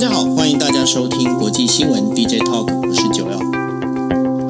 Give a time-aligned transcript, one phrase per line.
[0.00, 3.38] 家好，欢迎大家收听国际新闻 DJ Talk，我是九幺。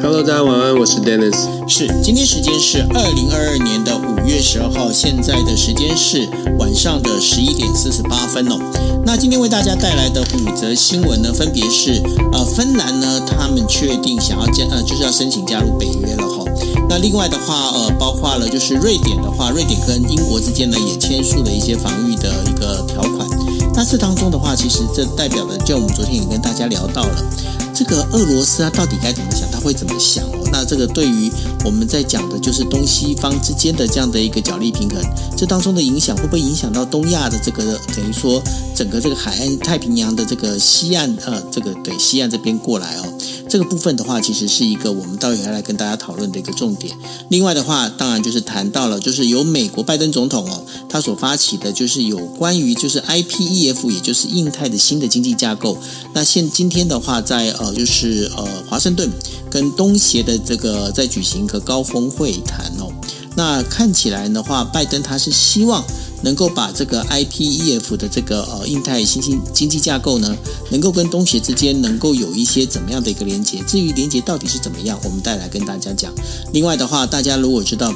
[0.01, 1.35] Hello，大家晚安，我是 Dennis。
[1.67, 8.61] 是，今天时间是二零二二年的五月十二号，现在的时间是晚上的十一点四十八分哦。
[9.05, 16.45] 那今天为大家带来的五则新闻呢，分别是呃，芬兰呢，他们确定想要加呃，就是要申请加入北约了哈。
[16.89, 23.29] 那另外的话，呃，包括了就是瑞典的话，瑞典跟英国之间呢也签署了一些防御的一个条款。
[23.75, 27.25] 那这当中的话，其实这代表的，就我们昨天也跟大家聊到了。
[27.73, 29.51] 这个俄罗斯啊，到底该怎么想？
[29.51, 30.25] 他会怎么想？
[30.53, 31.31] 那这个对于
[31.65, 35.03] 我们在讲的，就是东西方之间的这样的一个角力平衡，
[35.37, 38.41] 这当中的影响会不会影响到东亚的这个等于说
[38.75, 43.05] 整个这个海岸太平洋的这个西岸呃，这个对西岸这边过来哦？
[43.49, 46.97] 这个部分的话，其实是一个我们到时要来跟大家讨论的一个重点。
[47.31, 55.77] 另外的话，当然就是谈到了，就是由美国拜登总统哦，他所发起的，就是有关于就是 IPEF，也就是印太的新的经济架构。
[56.15, 57.71] 那现今天的话，在呃。
[57.81, 59.11] 就是呃，华盛顿
[59.49, 62.93] 跟东协的这个在举行一个高峰会谈哦。
[63.37, 65.85] 那看起来的话，拜登他是希望
[66.23, 70.37] 能够把这个 IPEF 的这个呃印太新兴经济架构呢，
[70.71, 73.63] 能够跟东协之间能够有一些怎么样的一个连接。
[73.67, 76.13] 至于连接到底是怎么样，我们再来跟大家讲。
[76.53, 77.95] 另外的话，大家如果知道。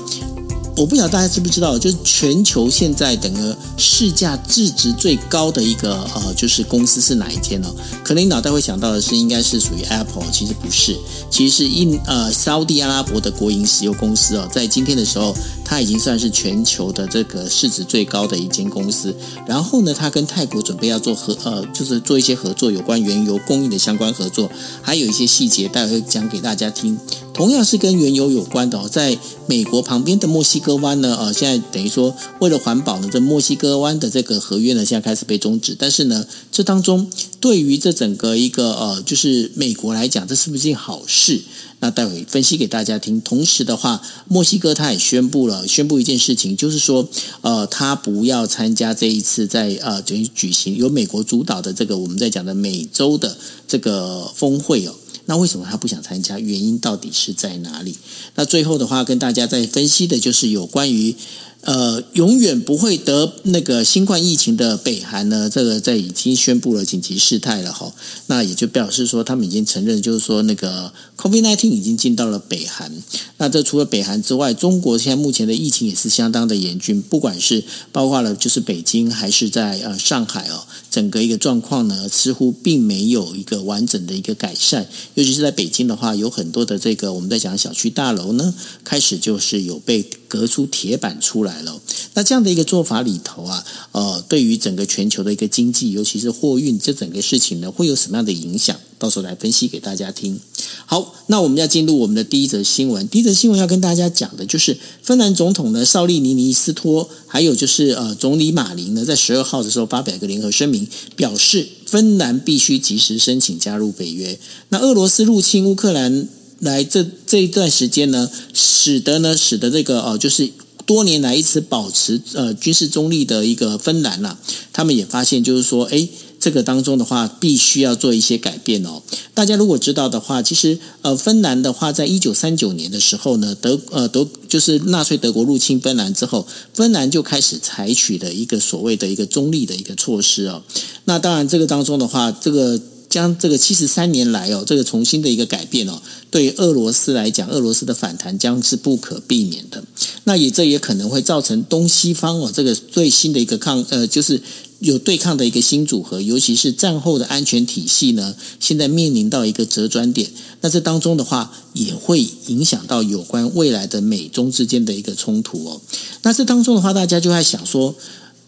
[0.76, 7.72] 我不晓得大家知不知道，就是全球现在整个市价市值最高的一个呃，就是公司是哪一间呢？
[8.02, 10.98] 可能你脑袋会想到的是，应该是属于 Apple，其实不是，
[11.30, 15.32] 其实是印呃沙乌地阿拉伯的国营石油公司哦，在今天的时候，
[15.64, 19.14] 它已经算是全球的这个市值最高的一间公司。
[19.46, 24.50] 然后呢，它跟泰国准备要做合呃，就是做一些合作，有关原油供应的相关合作，
[24.82, 26.98] 还有一些细节，待会讲给大家听。
[27.34, 35.76] 同样是跟原油有关的哦，在美国旁边的墨西哥湾呢，呃，现在等于说为了环保呢，这墨西哥湾的这个合约呢，现在开始被终止。
[35.76, 41.42] 但是呢，这当中对于这整个一个呃，就是美国来讲，这是不是件好事？
[41.80, 43.20] 那待会分析给大家听。
[43.20, 47.06] 同时的话，墨西哥他也宣布了，宣布一件事情，就是说，
[47.42, 53.36] 呃，他不要参加这一次在呃，等于举行由美国主导的这个我们在讲的美洲的
[53.66, 54.94] 这个峰会哦。
[55.26, 56.38] 那为什么他不想参加？
[56.38, 57.96] 原因到底是在哪里？
[58.34, 61.16] 那最后的话，跟大家再分析的就是有关于。
[61.64, 67.90] 呃，永远不会得那个新冠疫情的北韩呢，这个在已经宣布了紧急事态了哈。
[68.26, 72.92] 那也就表示说，他们已经承认，就是说那个 COVID-19 已经进到了北韩。
[73.38, 84.86] 那这除了北韩之外，中国现在目前的疫情也是相当的严峻，不管是包括了就是北京还是在呃上海哦，整个一个状况呢，似乎并没有一个完整的一个改善。
[85.14, 88.54] 尤其是在北京的话，有很多的这个我们在讲小区大楼呢，
[88.84, 91.62] 开始就是有被隔出铁板出来。
[91.62, 91.80] 了，
[92.14, 98.76] 那这样的一个做法里头啊，呃，对于整个全球的一个经济，尤其是货运这整个事情呢，会有什么样的影响？
[98.98, 100.40] 到时候来分析给大家听。
[100.86, 103.06] 好，那我们要进入我们的第一则新闻。
[103.08, 114.38] 第一则新闻要跟大家讲的就是，芬兰总统呢，绍利尼尼斯托，还有就是呃，总理马林呢，在十二号的时候发表一个联合声明，表示芬兰必须及时申请加入北约。
[114.70, 116.28] 那俄罗斯入侵乌克兰
[116.64, 120.50] 来这这一段时间呢，使得呢，使得这个呃，就是。
[120.86, 124.36] 多年来一直保持呃军事中立的一个芬兰呐、
[124.70, 126.06] 他们也发现就是说，诶，
[126.38, 129.02] 这个当中的话必须要做一些改变哦。
[129.32, 140.62] 大家如果知道的话，其实呃，芬兰的话，在一九三九年的时候呢，德呃德就是纳粹德国入侵芬兰之后，芬兰就开始采取的一个所谓的一个中立的一个措施哦。
[141.06, 142.78] 那当然，这个当中的话，这个。
[143.14, 146.02] 将这个七十三年来哦，这个重新的一个改变哦，
[146.32, 149.84] 对俄罗斯来讲，俄罗斯的反弹将是不可避免的。
[150.24, 154.42] 那也这也可能会造成东西方哦，这个最新的一个抗呃，就是
[154.80, 160.28] 有对抗的一个新组合，尤其是战后的安全体系呢，现在面临到一个折转点。
[160.62, 165.80] 那这当中的话，也会影响到有关未来的美中之间的一个冲突哦。
[166.22, 167.94] 那这当中的话，大家就在想说，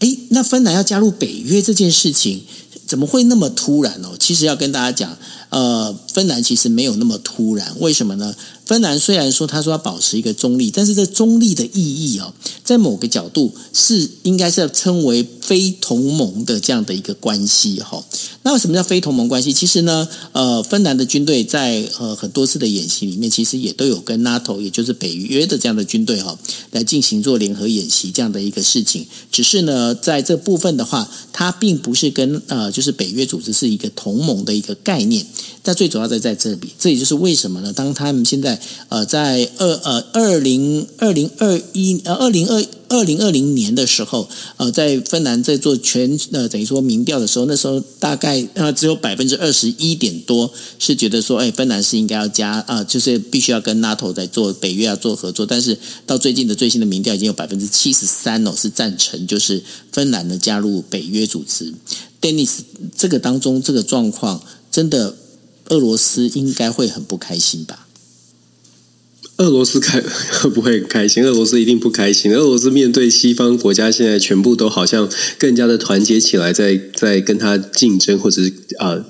[0.00, 2.43] 诶，那芬兰要加入北约这件事情。
[2.87, 4.17] 怎么会那么突然哦？
[4.19, 5.19] 其实要跟大家讲，
[5.50, 8.35] 呃，芬兰其实没有那么突然，为什么呢？
[8.65, 11.71] 芬兰虽然说他说要保持一个中立，但是这中立的意
[12.12, 12.35] 义哦，
[12.65, 18.05] 在某个角度是应该是要称为非同盟的这样的一个关系哈。
[18.43, 19.53] 那为什么叫非同盟关系？
[19.53, 26.37] 其实呢，呃，芬兰的军队在呃很多次的演习里面，其实也都有跟 NATO，也就是北约的这样的军队哈，
[26.73, 29.06] 来进行做联合演习这样的一个事情。
[29.31, 35.25] 只是呢，在这部分的话，它并不是跟呃就是北约组织是一个同盟的一个概念。
[35.62, 37.73] 但最主要在在这里，这也就是为什么呢？
[37.73, 55.44] 当他们现在呃，在二呃二零二零二一呃二零二二零二零年的时候，呃，在芬兰在做全呃等于说民调的时候，那时候大概呃只有百分之二十一点多是觉得说，哎，芬兰是应该要加啊、就是必须要跟 NATO 在做北约要做合作。
[55.44, 59.62] 但是到最近的最新的民调，已经有百分之七十三哦是赞成，就是
[59.93, 61.73] 芬兰的加入北约组织。
[62.21, 62.59] Dennis，
[62.97, 65.17] 这个当中这个状况，真的
[65.69, 67.86] 俄罗斯应该会很不开心吧？
[69.38, 71.25] 俄罗斯开会 不会开心？
[71.25, 72.33] 俄罗斯一定不开心。
[72.35, 79.05] 俄罗斯面对西方国家，现在全部都好像更加的团结起来在，在跟他竞争，或者是啊。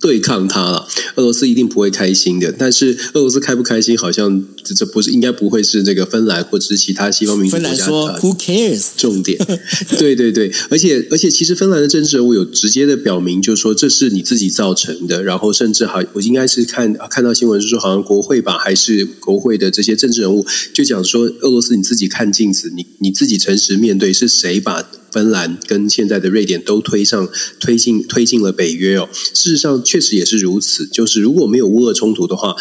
[0.00, 2.52] 对抗他了，俄罗斯一定不会开心的。
[2.52, 8.86] 但是俄罗斯开不开心，好像这这不是应该不会是这个芬兰或者是其他西方民主国家的说 Who cares？
[8.96, 9.38] 重点。
[9.98, 15.22] 对对对，而且而且，其实芬兰的政治人物有直接的表明，就是说这是你自己造成的。
[15.22, 24.84] 然后甚至还，我应该是看看到新闻是说，好像国会吧，还是国会的这些政治人物就讲说，俄罗斯你自己看镜子，你你自己诚实面对，是谁把？
[25.10, 27.28] 芬兰跟现在的瑞典都推上
[27.58, 30.86] 推进推进了北约哦，事实上确实也是如此。
[30.86, 32.54] 就是如果没有乌俄冲突的话。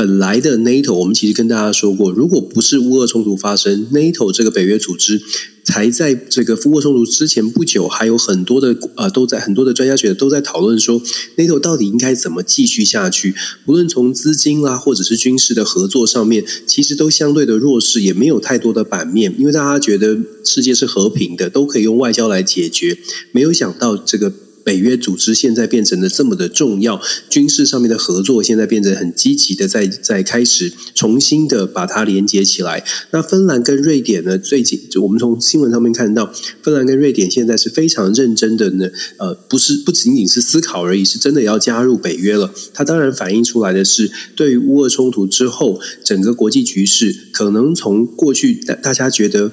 [0.00, 5.20] 本来的 NATO，我们其实跟大家说过，如果不是乌俄冲突发生，NATO 这个北约组织
[5.62, 11.02] 才在这个乌俄冲突之前不久，还有很多的呃，都在很多的专家学者都在讨论说
[11.36, 13.34] ，NATO 到底应该怎么继续下去？
[13.66, 22.96] 无论从资金啦，或者是军事的合作上面，其实都相对的弱势，也没有太多的版面，因为大家觉得世界是和平的，都可以用外交来解决。
[23.32, 24.32] 没有想到这个。
[24.64, 32.84] 北约组织现在变成了这么的重要，军事上面的合作现在变成很积极的在在开始重新的把它连接起来。
[33.10, 34.36] 那芬兰跟瑞典呢？
[34.38, 42.52] 最近我们从新闻上面看到，芬兰跟瑞典现在是非常认真的呢，呃，不是不仅仅是思考而已，是真的要加入北约了。
[42.74, 49.52] 它当然反映出来的是，对于乌俄冲突之后，整个国际局势可能从过去大大家觉得。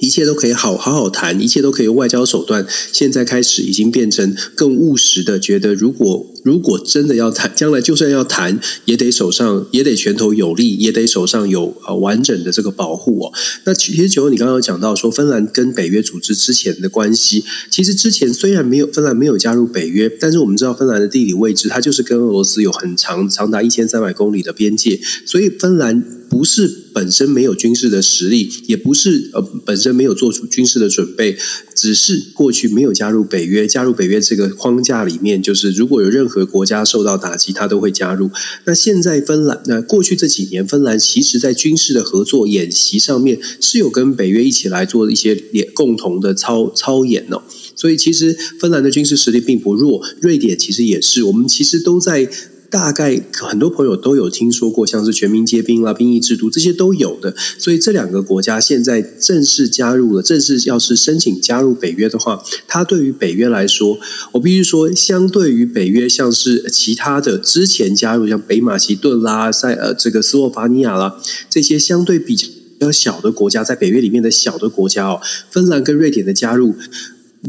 [0.00, 2.66] 一切都可以好好好谈，一切都可以用外交手段。
[2.92, 13.32] 现在开始已经变成更务实的，觉得如果如果真的要谈，将来就算要谈，也得手上也得拳头有力，也得手上有呃完整的这个保护哦。
[13.64, 26.19] 那其实九，你刚刚有讲到说芬兰跟北约组织之前的关系，其实之前虽然没有芬兰没有加入北约，但是我们知道芬兰的地理位置，它就是跟俄罗斯有很长长达一千三百公里的边界，所以芬兰。
[26.30, 31.36] 不是本身没有军事的实力，也不是呃本身没有做出军事的准备，
[31.74, 33.66] 只是过去没有加入北约。
[33.66, 38.30] 加入北约这个框架里面，就是如果有任何国家受到打击，他都会加入。
[38.64, 45.34] 那现在芬兰，那过去这几年，芬兰其实在军事的合作演习上面是有跟北约一起来做一些
[45.74, 47.42] 共同的操操演哦。
[47.74, 51.24] 所以其实芬兰的军事实力并不弱，瑞典其实也是。
[51.24, 52.30] 我们其实都在。
[52.70, 63.98] 大概很多朋友都有听说过，像是全民皆兵啦、兵役制度这些都有的，所以这两个国家现在正式加入了，正式要是申请加入北约的话，它对于北约来说，
[64.30, 71.20] 我必须说，相对于北约，像是其他的之前加入，像北马其顿啦、塞呃这个斯洛伐尼亚啦
[71.50, 72.36] 这些相对比
[72.78, 75.20] 较小的国家，在北约里面的小的国家哦，
[75.50, 76.76] 芬兰跟瑞典的加入。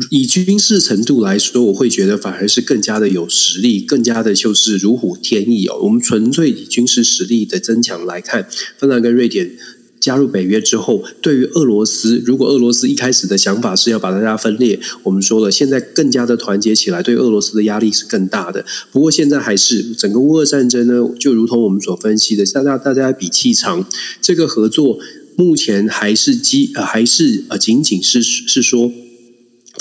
[0.10, 5.80] 以军事程度来说，我会觉得反而是更加的有实力，更加的就是如虎添翼哦。
[5.84, 8.48] 我们纯粹以军事实力的增强来看，
[8.78, 9.52] 芬兰跟瑞典
[10.00, 18.66] 加入北约之后，对于俄罗斯，如果俄罗斯一开始的想法是要把大家分裂，我们说了，现在更加的团结起来，对俄罗斯的压力是更大的。
[18.94, 23.86] 不过现在还是整个乌俄战争呢，就如同我们所分析的，大家大家比气场，
[24.22, 24.98] 这个合作
[25.36, 28.90] 目前还是基呃还是呃仅仅是是说。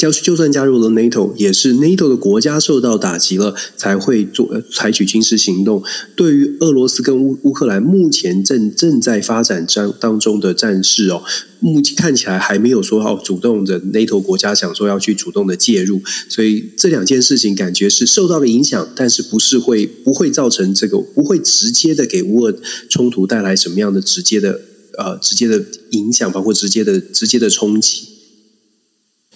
[0.00, 5.82] 就就算加入了 NATO，也是 NATO 的国家受到打击了，才会做采取军事行动。
[6.16, 11.22] 对于俄罗斯跟乌乌克兰目前正正在发展当当中的战事哦，
[11.58, 22.54] 目前看起来还没有说好主动的 NATO 国家想说要去主动的介入，所以这两件事情感觉是受到了影响，但是不是会不会造成这个不会直接的给乌俄
[22.88, 24.58] 冲突带来什么样的直接的
[24.96, 28.19] 呃直接的影响，包括直接的直接的冲击。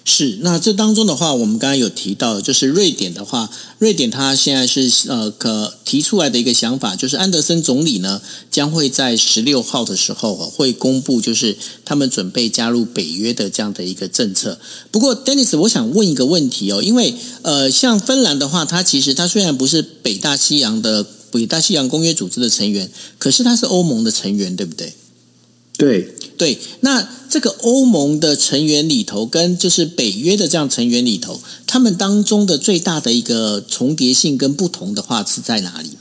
[0.06, 8.20] 是，那这当中的话，我们刚刚有提到，就是瑞典的话，瑞典它现在是呃可提出来的一个想法，就是安德森总理呢
[8.50, 11.56] 将会在十六号的时候会公布，就是
[11.86, 14.58] 他们准备加入北约的这样的一个政策。
[14.90, 24.92] 不过，Dennis，我想问一个问题哦，因为呃，像芬兰的话，它其实它虽然不是北大西洋的北大西洋公约组织的成员，可是它是欧盟的成员，对不对？
[25.76, 35.98] 对对，那这个欧盟的成员里头，跟就是北约的这样成员里头，他们当中的最大的一个重叠性跟不同的话是在哪里呢？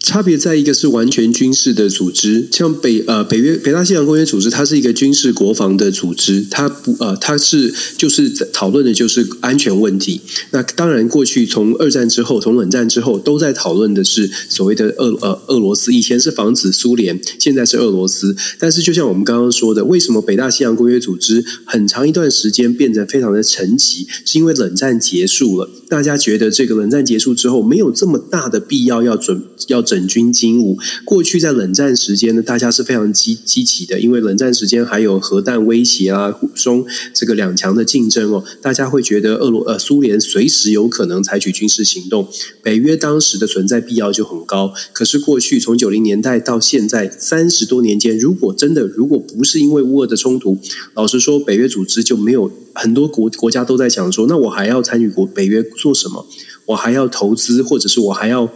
[0.00, 10.22] 差别在一个是完全军事的组织，像北呃北约北大西洋公约组织，它是一个军事国防的组织，它不呃它是就是讨论的就是安全问题。
[10.52, 18.34] 那当然，过去从二战之后，从冷战之后，都在讨论的是所谓的俄呃俄罗斯，以前是防止苏联，现在是俄罗斯。
[18.58, 24.06] 但是就像我们刚刚说的，为什么北大西洋公约组织很长一段时间变得非常的沉寂？
[24.24, 29.84] 是因为冷战结束了，大家觉得这个冷战结束之后，没有这么大的必要要准要。
[29.90, 42.28] 整军经武，过去在冷战时间呢，大家是非常积积极的，因为冷战时间还有核弹威胁啊，中这个两强的竞争哦，大家会觉得俄罗呃苏联随时有可能采取军事行动，
[42.62, 44.72] 北约当时的存在必要就很高。
[44.92, 50.56] 可是过去从九零年代到现在三十多年间，如果真的如果不是因为乌俄的冲突，
[50.94, 56.24] 老实说，北约组织就没有很多国国家都在想说，那我还要参与国北约做什么？
[56.66, 58.48] 我还要投资，或者是我还要？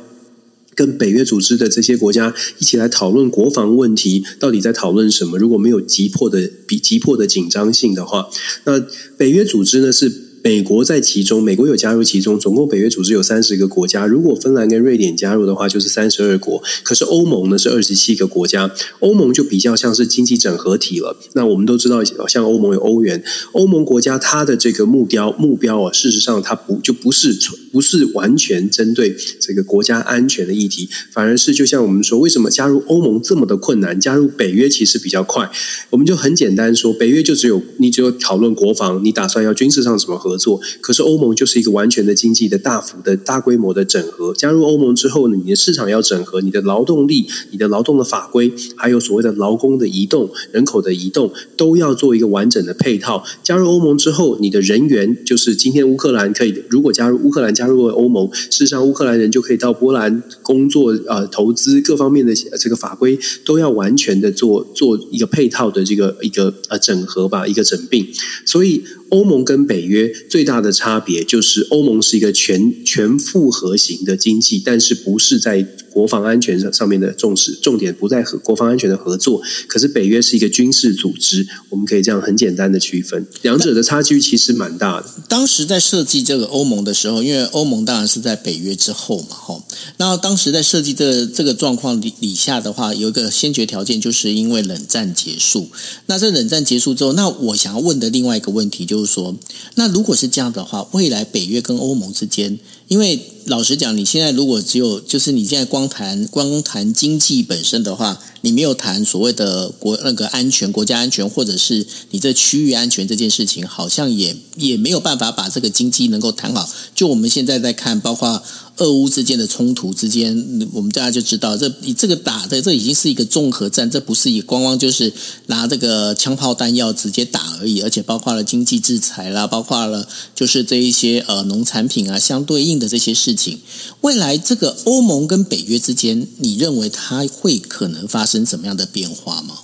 [0.75, 5.39] 跟北约组织的这些国家一起来讨论国防问题，到底在讨论什么？
[5.39, 8.29] 如果没有急迫的、比急迫的紧张性的话，
[8.65, 8.81] 那
[9.17, 10.24] 北约组织呢是。
[10.45, 14.07] 美国在其中，美国有加入其中，总共北约组织有三十个国家。
[14.07, 16.63] 如果芬兰跟瑞典加入的话，就是三十二国。
[16.83, 18.71] 可是欧盟呢是二十七个国家，
[19.01, 21.17] 欧盟就比较像是经济整合体了。
[21.33, 27.35] 那我们都知道，像欧盟有欧元，欧盟国家它的这个目标目标啊，事实上它不就不是
[27.73, 33.99] 不是完全针对这个国家安全的议题，反而是就像我们说，为什么加入欧盟这么的困难？
[33.99, 35.51] 加入北约其实比较快。
[35.89, 40.34] 我们就很简单说，北约就只有你只有讨论国防，你打算要军事上怎么合。
[40.35, 44.35] 合作，可是欧盟就是一个完全的经济的大幅的大规模的整合。
[44.35, 53.25] 加入欧盟之后呢，你的市场要整合，你的劳动力、你的劳动的法规，还有所谓的劳工的移动、人口的移动，都要做一个完整的配套。
[53.45, 68.07] 加入欧盟之后，你的人员就是今天乌克兰可以，如果加入乌克兰加入了欧盟，事实上乌克兰人就可以到波兰工作、呃，投资各方面的这个法规都要完全的做做一个配套的这个一个呃整合吧，一个整并，
[68.45, 68.83] 所以。
[69.11, 79.41] 欧盟跟北约最大的差别就是，欧盟是一个全全复合型的经济，但是不是在国防安全上上面的重视，重点不在和国防安全的合作。
[79.69, 85.07] 可是北约是一个军事组织，我们可以这样很简单的区分，两者的差距其实蛮大的。
[85.29, 89.63] 当时在设计这个欧盟的时候，因为欧盟当然是在北约之后嘛，哈。
[89.99, 95.71] 那当时在设计这、这个状况底底下的话，有一个先决条件，就是因为冷战结束。
[96.07, 99.37] 那这冷战结束之后，那我想要问的另外一个问题就是说，
[99.77, 116.69] 那如果是这样的话，未来北约跟欧盟之间，因为老实讲，你现在如果只有就是你现在光谈光谈经济本身的话，你没有谈所谓的国那个安全、国家安全，或者是你这区域安全这件事情，好像也也没有办法把这个经济能够谈好。
[116.95, 118.43] 就我们现在在看，包括。
[118.79, 125.13] 俄乌之间的冲突之间，我们大家就知道，这这个打的这已经是一个综合战，这不是一光光就是
[125.47, 133.61] 拿这个枪炮弹药直接打而已，而且包括了经济制裁啦，包括了就是这一些呃农产品啊相对应的这些事情。
[134.01, 139.59] 未来这个欧盟跟北约之间，你认为它会可能发生什么样的变化吗？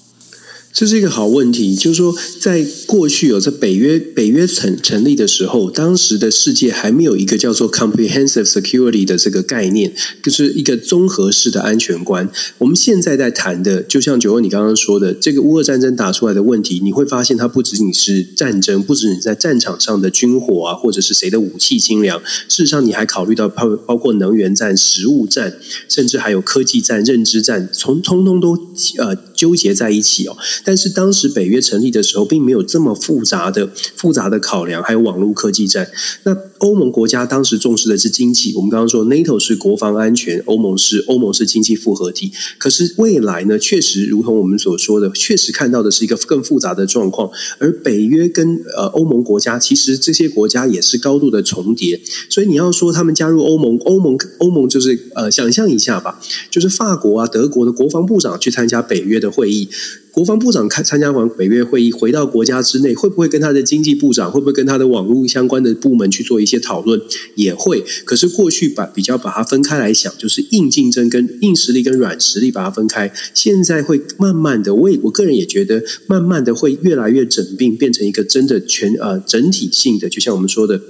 [0.72, 12.30] 这是一个好问题，就是说，在过去有在北约北约成成立的时候，当时的世界还没有一个叫做 comprehensive security 的这个概念，就是一个综合式的安全观。
[12.58, 25.58] 我们现在在谈的，就像九欧你刚刚说的，这个乌俄战争打出来的问题，你会发现它不仅仅是战争，不止你在战场上的军火啊，或者是谁的武器精良，事实上你还考虑到包包括能源战、食物战，
[25.88, 28.56] 甚至还有科技战、认知战，从通通都
[28.98, 30.36] 呃纠结在一起哦。
[30.64, 35.90] 但是当时北约成立的时候，并没有这么复杂的复杂的考量，还有网络科技战。
[36.24, 42.32] 那欧盟国家当时重视的是经济，我们刚刚说 NATO 是国防安全，欧盟是欧盟是经济复合体。
[42.58, 47.30] 可是未来呢，确实如同我们所说的，确实看到的是一个更复杂的状况。
[47.58, 52.00] 而北约跟呃欧盟国家，其实这些国家也是高度的重叠。
[52.28, 59.68] 所以你要说他们加入欧盟，欧盟欧盟就是呃，想象一下吧，就是法国啊、德国的国防部长去参加北约的会议。
[60.12, 67.00] 国防部长开参加完北约会议，回到国家之内，会不会跟他的经济部长，会不会跟他的网络相关的部门去做一些讨论？
[67.36, 67.84] 也会。
[68.04, 73.12] 可是过去把比较把它分开来想，就是硬竞争跟硬实力跟软实力把它分开。
[73.32, 80.80] 现在会慢慢的，我也我个人也觉得，慢慢的会越来越整并，变成一个真的全呃整体性的，就像我们说的。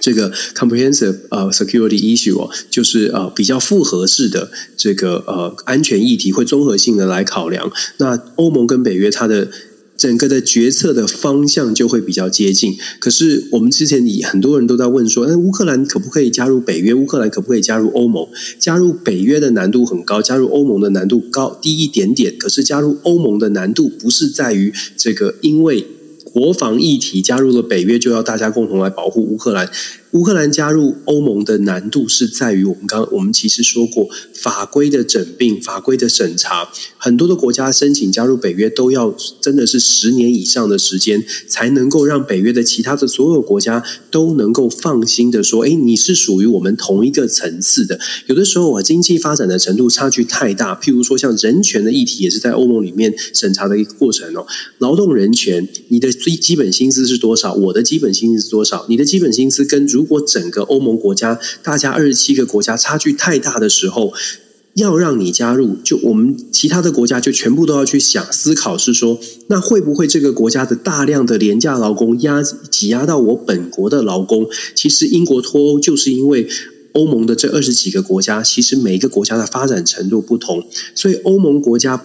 [0.00, 7.70] 这个 comprehensive 呃 security issue 哦，就是呃比较复合式的这个呃安全议题，会综合性的来考量。
[7.98, 9.48] 那欧盟跟北约它的
[9.96, 12.76] 整个的决策的方向就会比较接近。
[12.98, 16.92] 可是我们之前你很多人都在问说，那乌克兰可不可以加入北约？
[16.92, 18.26] 乌克兰可不可以加入欧盟？
[18.58, 22.36] 加入北约的难度很高，加入欧盟的难度高低一点点。
[22.36, 25.86] 可是加入欧盟的难度不是在于这个，因为
[26.34, 29.70] 国防议题加入了北约，就要大家共同来保护乌克兰。
[30.14, 47.98] 乌克兰加入欧盟的难度是在于，我们刚我们其实说过，法规的整并、法规的审查，很多的国家申请加入北约都要真的是十年以上的时间，才能够让北约的其他的所有国家都能够放心的说，哎，你是属于我们同一个层次的。
[48.28, 54.46] 有的时候啊，经济发展的程度差距太大，譬如说像人权的议题，也是在欧盟里面审查的一个过程哦。
[54.78, 57.52] 劳动人权，你的最基本薪资是多少？
[57.54, 58.86] 我的基本薪资是多少？
[58.88, 64.12] 你的基本薪资跟如如果整个欧盟国家，大家二十七个国家差距太大的时候，
[64.74, 74.46] 要让你加入，就我们其他的国家就全部都要去想思考，是说，那会不会这个国家的大量的廉价劳工压挤压到我本国的劳工？
[74.74, 76.46] 其实英国脱欧就是因为
[76.92, 80.62] 欧盟的这二十几个国家，其实每一个国家的发展程度不同，
[80.94, 82.04] 所以欧盟国家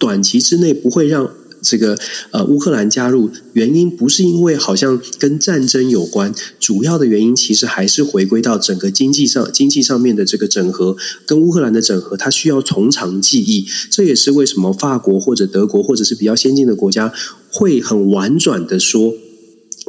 [0.00, 1.30] 短期之内不会让。
[1.66, 1.98] 这个
[2.30, 10.96] 呃，乌克兰加入原因不是因为好像跟战争有关，主要的原因其实还是回归到整个经济上，经济上面的这个整合，
[11.26, 13.66] 跟乌克兰的整合，它需要从长计议。
[13.90, 17.12] 这也是为什么法国或者德国或者是比较先进的国家
[17.50, 19.12] 会很婉转的说。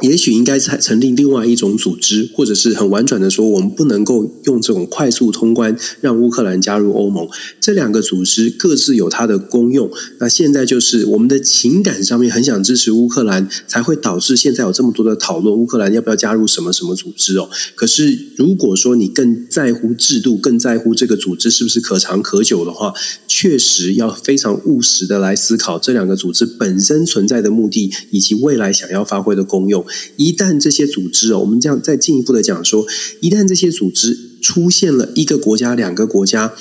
[0.02, 7.28] 也许应该成成立另外一种组织，或者是很婉转的说，我们不能够用这种快速通关让乌克兰加入欧盟。
[7.60, 9.90] 这两个组织各自有它的功用。
[10.20, 17.50] 那现在就是我们的情感上面很想支持乌克兰，才会导致现在有这么多的讨论，乌克兰要不要加入什么什么组织哦？
[17.74, 22.94] 可是如果说你更在乎制度，更在乎这个组织是不是可长可久的话，
[23.26, 29.84] 确实要非常务实的来思考这两个组织本身存在的目的，以及未来想要发挥的功用。
[30.16, 32.86] 一旦这些组织哦，我们这样再进一步的讲说，
[33.20, 36.54] 一旦这些组织出现了一个国家、两个国家，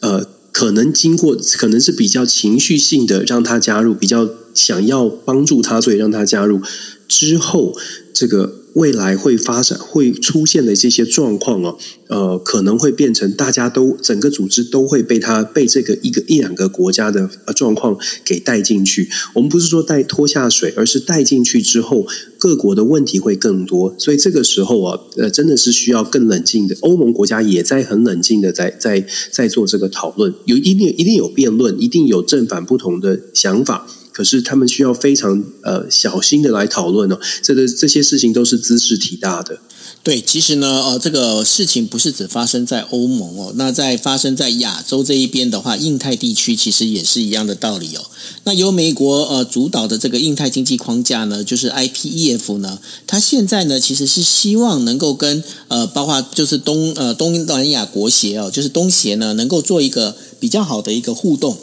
[0.00, 6.60] 呃，可能经过可能是比较情绪性的让他加入，比较想要帮助他，所以让他加入
[7.06, 7.76] 之后，
[8.12, 8.57] 这个。
[8.78, 19.10] 未来会发展会出现的这些状况哦，呃，可能会变成大家都整个组织都会被他被这个一个一两个国家的呃状况给带进去。
[19.34, 22.06] 我们不是说带拖下水，而是带进去之后，
[22.38, 23.94] 各国的问题会更多。
[23.98, 26.76] 所以这个时候啊，呃，真的是需要更冷静的。
[26.82, 33.88] 欧盟国家也在很冷静的在在在做这个讨论，有一定一定有辩论，一定有正反不同的想法。
[34.18, 39.56] 可是他们需要非常呃小心的来讨论哦，这个这些事情都是兹事体大的。
[40.02, 48.04] 对，其实呢，呃，这个事情不是只发生在欧盟哦，那在发生在亚洲这一边的话，印太地区其实也是一样的道理哦。
[48.42, 61.56] 那由美国呃主导的这个印太经济框架呢，就是 IPEF 呢，它现在呢其实是希望能够跟呃包括就是东呃东南亚国协哦，就是东协呢，能够做一个比较好的一个互动。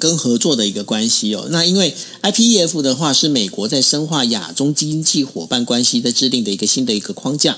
[0.00, 7.56] 跟合作的一个关系哦，那因为 IPEF 的话是美国在深化亚中经济伙伴关系在制定的一个新的一个框架，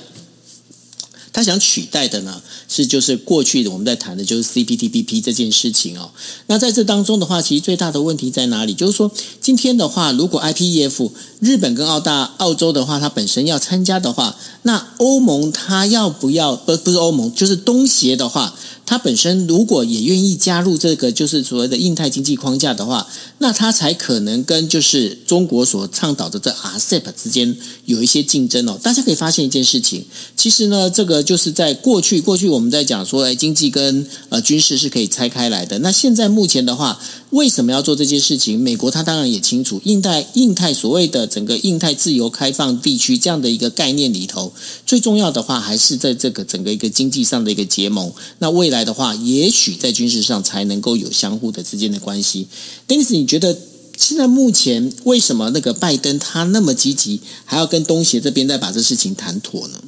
[1.32, 6.10] 他想取代的呢是就是过去的我们在谈的就是 CPTPP 这件事情哦。
[6.48, 8.74] 那在这当中的话，其实最大的问题在哪里？
[8.74, 16.56] 就是说今天的话，如果 IPEF 日本跟澳大澳洲的话，它本身要参加的话，那欧盟它要不要？
[16.56, 18.54] 不不是欧盟，就是东协的话。
[18.84, 23.06] 它本身如果也愿意加入这个就是所谓的印太经济框架的话，
[23.38, 28.78] 那它才可能跟就是中国所倡导的这 RCEP 之间有一些竞争哦。
[28.82, 30.04] 大家可以发现一件事情，
[30.36, 35.78] 其实呢，这个就是在过去过去我们在讲说，哎，经济跟呃军事是可以拆开来的。
[35.78, 38.60] 那现在目前的话，为什么要做这件事情？
[38.60, 44.52] 美国它当然也清楚，印太印太所谓的整个印太自由开放地区这样的一个概念里头，
[44.84, 48.12] 最重要的话还是在这个整个一个经济上的一个结盟。
[48.38, 52.48] 那未来的话，也许在军事上才能够有相互的之间的关系。
[52.86, 53.58] Dennis，你觉得
[53.96, 59.82] 现在目前为什么那个拜登他那么积极，还要跟东协这边再把这事情谈妥呢？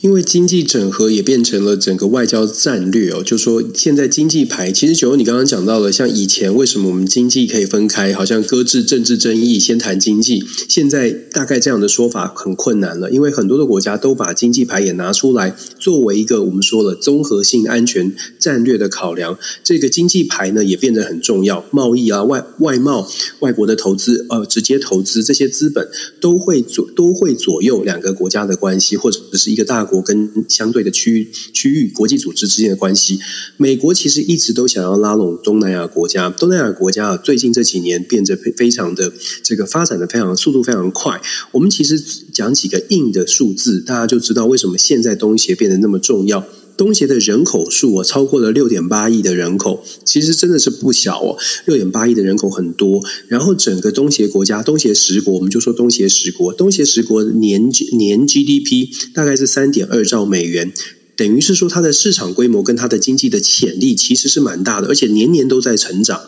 [0.00, 23.06] 因为经济整合也变成了整个外交战略哦，就说现在经济牌，其实九欧你刚刚讲到了，像以前为什么我们经济可以分开，好像搁置政治争议，先谈经济，现在大概这样的说法很困难了，因为很多的国家都把经济牌也拿出来作为一个我们说了综合性安全战略的考量，这个经济牌呢也变得很重要，贸易啊、外外贸、
[23.40, 25.86] 外国的投资、呃直接投资这些资本
[26.18, 29.89] 都会左都会左右两个国家的关系，或者是一个大。
[29.90, 33.18] 国跟相对的区域区域国际组织之间的关系。
[33.56, 41.20] 美国其实一直都想要拉拢东南亚国家，东南亚国家啊，最近这几年变得非常的这个发展的非常速度非常快。
[41.50, 41.98] 我们其实
[42.32, 46.46] 讲几个硬的数字，大家就知道为什么现在东协变得那么重要。
[46.80, 51.36] 东协的人口数啊，超过了六点八亿的人口，其实真的是不小哦。
[51.66, 60.72] 六点八亿的人口很多，然后整个东协国家，东协十国，我们就说东协十国，东协十国年年 GDP 大概是三点二兆美元，
[61.14, 66.18] 等于是说它的市场规模跟它的经济的潜力其实是蛮大的，而且年年都在成长。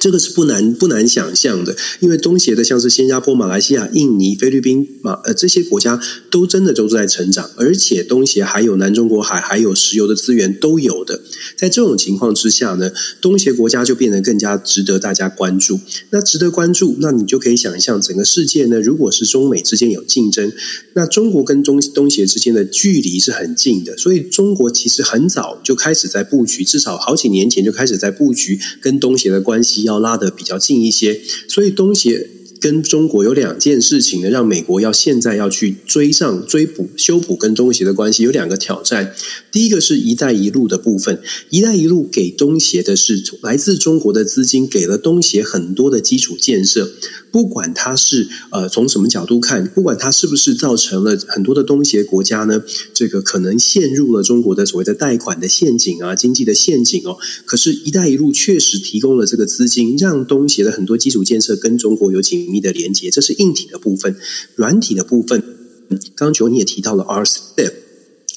[0.00, 11.19] 这个是不难不难想象的，因为东协的像是新加坡、马来西亚、印尼、菲律宾、马呃这些国家都真的都是在成长，而且东协还有南中国海，还有石油的资源都有的。
[11.56, 15.80] 在这种情况之下呢，东协国家就变得更加值得大家关注。
[16.10, 20.52] 那值得关注，那你就可以想象，整个世界呢，如果是中美之间有竞争，
[20.94, 29.80] 那中国跟中东协之间的距离是很近的，所以中国其实很早就开始在布局，至少好几年前就开始在布局跟东协的关系。
[29.80, 32.28] 要拉得比较近一些，所以东协
[32.60, 39.14] 跟中国有两件事情呢，让美国要现在要去追上、追补、修补跟东协的关系，有两个挑战。
[39.50, 46.92] 第一个是一带一路的部分，一带一路给东协的是来自中国的资金，给了东协很多的基础建设。
[47.30, 52.62] 不管它是呃从什么角度看，不管它是不是造成了很多的东协国家呢，
[52.92, 57.16] 这个可能陷入了中国的所谓的贷款的陷阱啊，经济的陷阱哦。
[57.44, 64.16] 可是“一带一路”确实提供了这个资金，让东协的很多基础建设跟中国有紧密的连接，这是硬体的部分。
[64.56, 65.40] 软体的部分，
[65.88, 67.72] 刚刚九你也提到了 RCEP，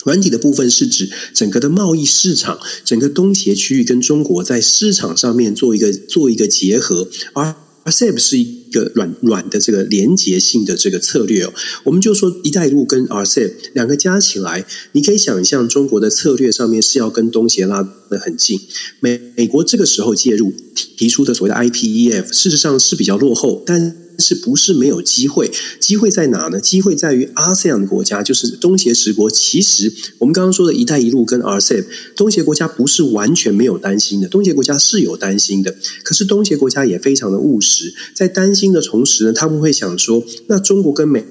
[0.06, 8.38] 软体的部分是指整个的贸易市场，整个东协区域跟中国在市场上面做一个做一个结合，而 RCEP 是
[8.74, 11.54] 个软软的这个连结性的这个策略哦，
[11.86, 18.60] 我们就说“一带一路”跟 RCEP 两个加起来，你可以想象中国的策略上面是要跟东协拉得很近。
[19.00, 20.52] 美美国这个时候介入
[20.98, 24.03] 提出的所谓的 IPEF，事实上是比较落后，但。
[24.20, 25.52] 是不是没有机会？
[25.80, 26.60] 机会在哪呢？
[26.60, 29.30] 机会在于 ASEAN 的国家，就是东协十国。
[29.30, 34.28] 其实我们刚刚说的一带一路跟 RCEP，东协国家不是完全没有担心的。
[34.28, 37.94] 东协国家是有担心的，可是东协国家也非常的务实。
[38.14, 41.26] 在担心的同时呢，他们会想说：那中国跟美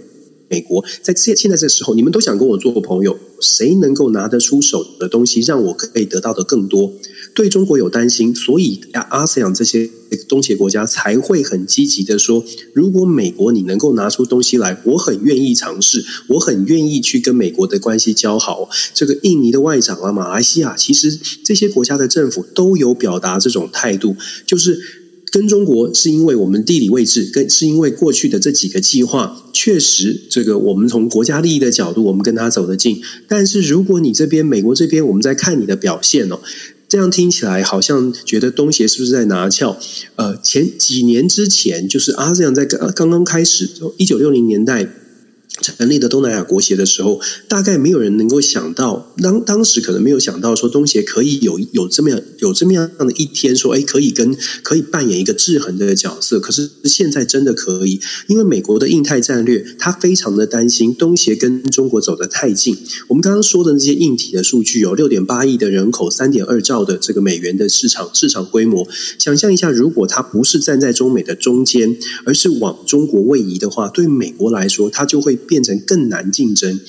[0.48, 6.92] 美国在现现在这时候，你们都想跟我做个朋友，谁能够拿得出手的东西，让我可以得到的更多？
[7.34, 9.88] 对中国有担心，所以 ASEAN 这些
[10.28, 18.68] 东协国家才会很积极的说：如果美国你能够拿出东西来，我很愿意尝试，我很愿意去跟美国的关系交好。
[18.92, 24.14] 这个印尼的外长啊，马来西亚，其实这些国家的政府都有表达这种态度，
[24.44, 24.78] 就是
[25.30, 33.00] 跟中国是因为我们地理位置，跟是因为过去的这几个计划，确实这个我们从国家利益的角度，我们跟他走得近。
[33.26, 36.38] 但是如果你这边美国这边，我们在看你的表现哦。
[36.92, 39.78] 这样听起来好像觉得东协是不是在拿翘？
[40.16, 44.86] 呃，前几年之前，就是阿这样在刚刚刚开始，一九六零年代。
[45.60, 56.38] 成立的东南亚国协的时候，大概没有人能够想到，当当时可能没有想到说东协可以有有这么样有这么样的一天，说哎，可以跟可以扮演一个制衡的角色。
[56.38, 62.76] 可是现在真的可以，因为美国的印太战略，他非常的担心东协跟中国走得太近。
[63.08, 68.88] 我们刚刚说的那些硬体的数据有六点八亿的人口，三点二兆的这个美元的市场市场规模。
[69.18, 75.38] 想象一下，如果他不是站在中美的中间，而是往中国位移的话，对美国来说，他就会。
[75.52, 76.80] 变成更难竞争，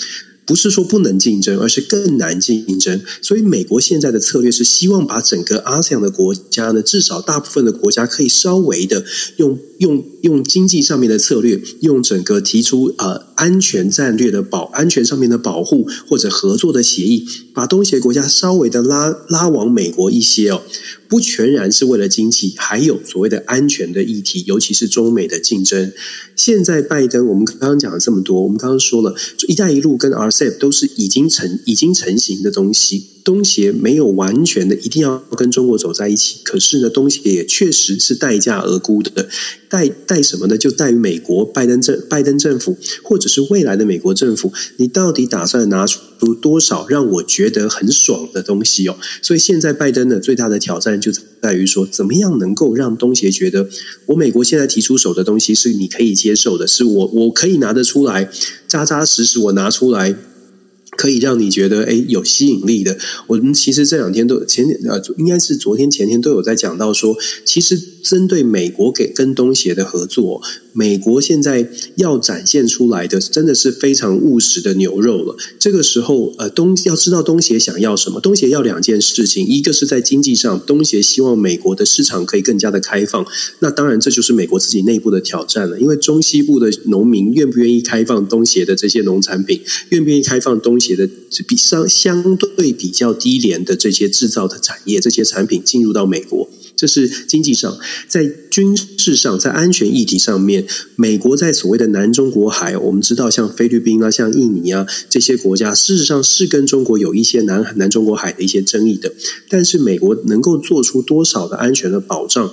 [0.45, 3.01] 不是说不能竞争，而是更难竞争。
[3.21, 9.03] 所以，美国现在的策略是希望把整个 ASEAN 的国家呢，至少大部分的国家可以稍微的
[9.37, 20.61] 用用用经济上面的策略，用整个提出啊安全战略的保安全上面的保护或者合作的协议，把东协国家稍微的拉拉往美国一些哦。
[21.09, 25.91] 不全然是为了经济，还有所谓的安全的议题，尤其是中美的竞争。
[26.37, 29.13] 现在拜登，我们刚刚讲了这么多，我们刚刚说了
[29.49, 33.12] ，“一带一路”跟 RCEP 都是已经成、已经成型的东西。
[33.23, 39.29] 东协没有完全的一定要跟中国走在一起，可是呢，东协也确实是待价而沽的。
[39.69, 40.57] 待待什么呢？
[40.57, 45.99] 就待于美国拜登政拜登政府，或者是未来的美国政府，你到底打算拿出
[46.35, 48.97] 多少让我觉得很爽的东西哦？
[49.21, 53.67] 所以现在拜登的最大的挑战就在于说，怎么样能够让东协觉得，
[54.07, 58.29] 我美国现在提出手的东西是你可以接受的，是我我可以拿得出来，
[58.67, 60.15] 扎扎实实我拿出来。
[60.97, 62.97] 可以让你觉得诶有吸引力的。
[63.27, 70.41] 我们其实这两天都前呃应该是昨天前天都有在讲到说，其实针对美国给跟东协的合作。
[70.75, 75.35] 美国现在要展现出来的真的是非常务实的牛肉了。
[75.59, 78.19] 这个时候，呃，东要知道东协想要什么？
[78.19, 83.23] 东协要两件事情，一个是在经济上，东协希望美国的市场可以更加的开放。
[83.59, 85.79] 那当然，这就是美国自己内部的挑战了。
[85.79, 91.09] 因为中西部的农民愿不愿意开放东协的这些农产品，愿不愿意开放东写的
[91.47, 96.49] 比相相对比较低廉的这些制造的产业，这些产品进入到美国。
[96.75, 97.77] 这是经济上，
[98.09, 100.65] 在军事上，在安全议题上面，
[100.95, 109.13] 美国在所谓的南中国海，我们知道像菲律宾啊、像印尼啊这些国家，事实上是跟中国有一些南南中国海的一些争议的，
[109.47, 112.51] 但是美国能够做出多少的安全的保障？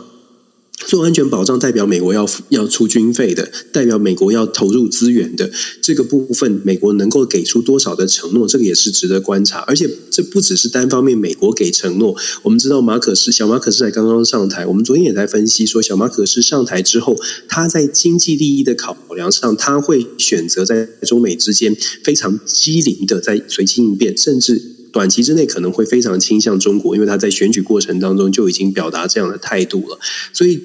[0.87, 9.61] 做安全保障代表美国要要出军费的，代表美国要投入资源的这个部分，美国能够给出多少的承诺，这个也是值得观察。
[9.61, 17.17] 而且这不只是单方面美国给承诺，我们知道马可斯小马可仕才刚刚上台，我们昨天也在分析说，小马可斯上台之后，
[17.47, 29.99] 他在经济利益的考量上，他会选择在中美之间非常机灵的在随机应变，甚至短期之内可能会非常倾向中国，因为他在选举过程当中就已经表达这样的态度了，
[30.33, 30.61] 所以。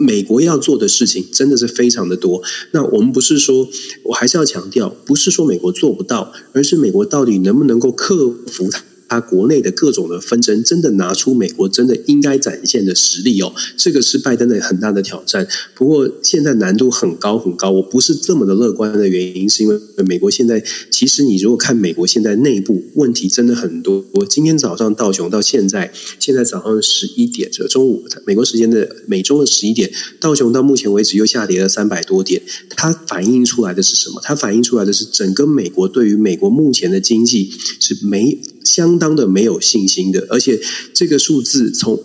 [0.00, 2.40] 美国要做的事情真的是非常的多。
[2.70, 3.68] 那我们不是说，
[4.04, 8.84] 我还是要强调，不是说美国做不到，而是美国到底能不能够克服它。
[9.08, 15.48] 他国内的各种的纷争，真的拿出美国真的应该展现的实力哦，这个是拜登的很大的挑战。
[15.74, 24.04] 不过现在难度很高很高，我不是这么的乐观的原因，是因为美国现在其实你如果看美国现在内部问题真的很多。
[24.12, 29.90] 我今天早上道琼到现在，现在早上十一点，这中午美国时间的美中的十一点，
[30.20, 32.42] 道琼到目前为止又下跌了三百多点。
[32.70, 34.20] 它反映出来的是什么？
[34.22, 38.38] 它反映出来的是整个美国对于美国目前的经济是没。
[38.64, 40.60] 相当的没有信心的，而且
[40.92, 42.02] 这个数字从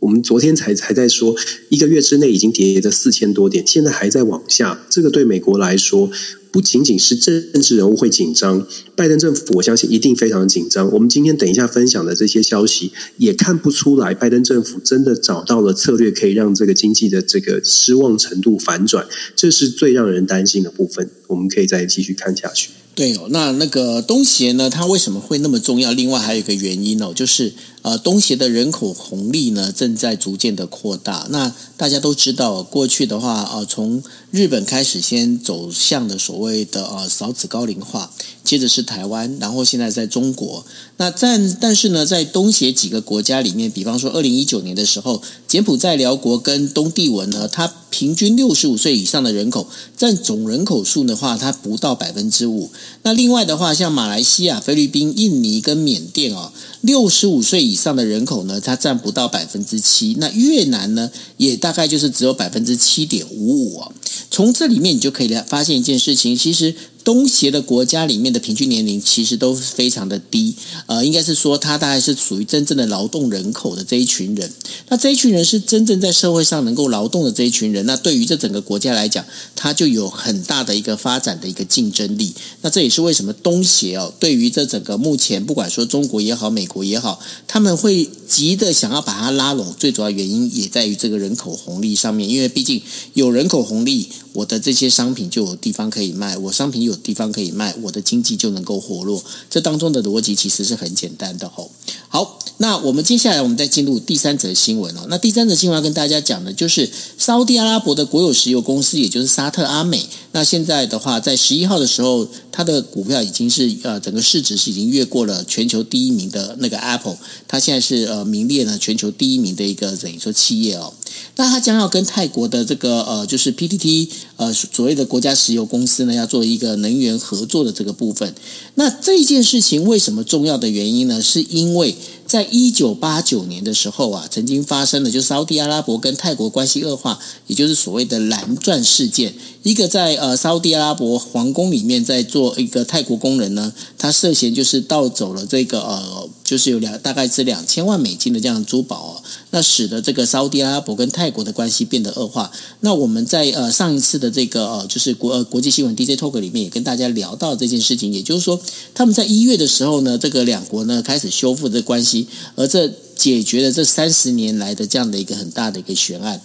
[0.00, 1.34] 我们昨天才才在说，
[1.68, 4.86] 一个月之内已经跌了四千多点，现在还在往下。
[4.90, 6.10] 这个对美国来说，
[6.52, 10.92] 不仅仅是政治人物会紧张，拜登政府我相信一定非常紧张。
[10.92, 21.10] 我们今天等一下分享的这些消息，也看不出来拜登政府真的找到了策略，可以让这个经济的这个失望程度反转，这是最让人担心的部分。
[21.26, 22.70] 我们可以再继续看下去。
[22.96, 25.92] 对哦，那那个东协呢，它为什么会那么重要？
[25.92, 27.52] 另外还有一个原因哦，就是
[27.86, 31.28] 呃，东协的人口红利呢正在逐渐的扩大。
[31.30, 38.10] 那大家都知道，过去的话，呃，从日本开始先走向的所谓的呃少子高龄化，
[38.42, 40.66] 接着是台湾，然后现在在中国。
[40.96, 52.72] 那在但是呢，在东协几个国家里面，比方说二零一九年的时候，柬埔寨、寮国跟东帝汶呢，它平均六十五岁以上的人口占总人口数的话，它不到百分之五。
[53.02, 60.16] 那另外的话，像马来西亚、菲律宾、印尼跟缅甸哦，六十五岁以上的人口呢，它占不到百分之七。
[60.18, 63.84] 那越南呢，也大概就是只有百分之七点五五。
[64.30, 66.74] 从这里面你就可以来发现一件事情，其实。
[67.06, 74.52] 东协的国家里面的平均年龄其实都非常的低，呃，应该是说它大概是属于真正的劳动人口的这一群人。
[74.88, 82.34] 那这一群人是真正在社会上能够劳动的这一群人，那对于这整个国家来讲，它就有很大的一个发展的一个竞争力。
[82.62, 92.82] 那这也是为什么东协哦，对于这整个目前不管说中国也好，美国也好，他们会急的想要把它拉拢，最主要原因也在于这个人口红利上面，因为毕竟
[93.14, 94.08] 有人口红利。
[94.36, 99.22] 我的这些商品就有地方可以卖，我商品有地方可以卖，我的经济就能够活络。
[99.50, 101.70] 这当中的逻辑其实是很简单的吼。
[102.08, 105.06] 好，那我们接下来我们再进入第三则新闻哦。
[105.08, 110.04] 那第三则新闻要跟大家讲的就是沙乌地阿拉伯的国有石油公司，也就是沙特阿美。
[110.32, 117.16] 那现在的话，在十一号的时候，它的股票已经是呃整个市值是已经越过了全球第一名的那个 Apple，
[117.48, 120.92] 它现在是呃名列了全球第一名的一个等于说企业哦。
[121.36, 128.32] 那它将要跟泰国的这个呃就是 PTT 呃所谓的国家石油公司呢，要做一个能源合作的这个部分。
[128.76, 131.20] 那这件事情为什么重要的原因呢？
[131.20, 137.18] 是因为在一九八九年的时候啊，曾经发生了就是沙地阿拉伯跟泰国关系恶化，
[137.48, 139.34] 也就是所谓的蓝钻事件。
[139.66, 152.48] 一个在呃沙乌地阿拉伯皇宫里面在做一个泰国工人呢，他涉嫌就是盗走了这个呃，就是有两大概是两千万美金的这样的珠宝哦，那使得这个沙乌地阿拉伯跟泰国的关系变得恶化。
[152.78, 158.60] 那我们在呃上一次的这个呃就是国呃国际新闻 DJ Talk 里面也跟大家聊到这件事情，也就是说
[158.94, 166.40] 他们在一月的时候呢，这个两国呢开始修复这关系，而这解决了这三十年来的这样的一个很大的一个悬案。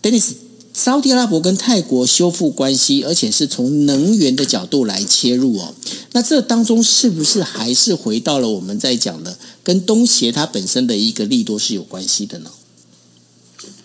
[0.00, 0.45] Dennis。
[0.76, 5.74] 沙特阿拉伯跟泰国修复关系，而且是从能源的角度来切入哦。
[6.12, 12.50] 那这当中是不是还是回到了我们在讲的跟东协它本身的一个利多是有关系的呢？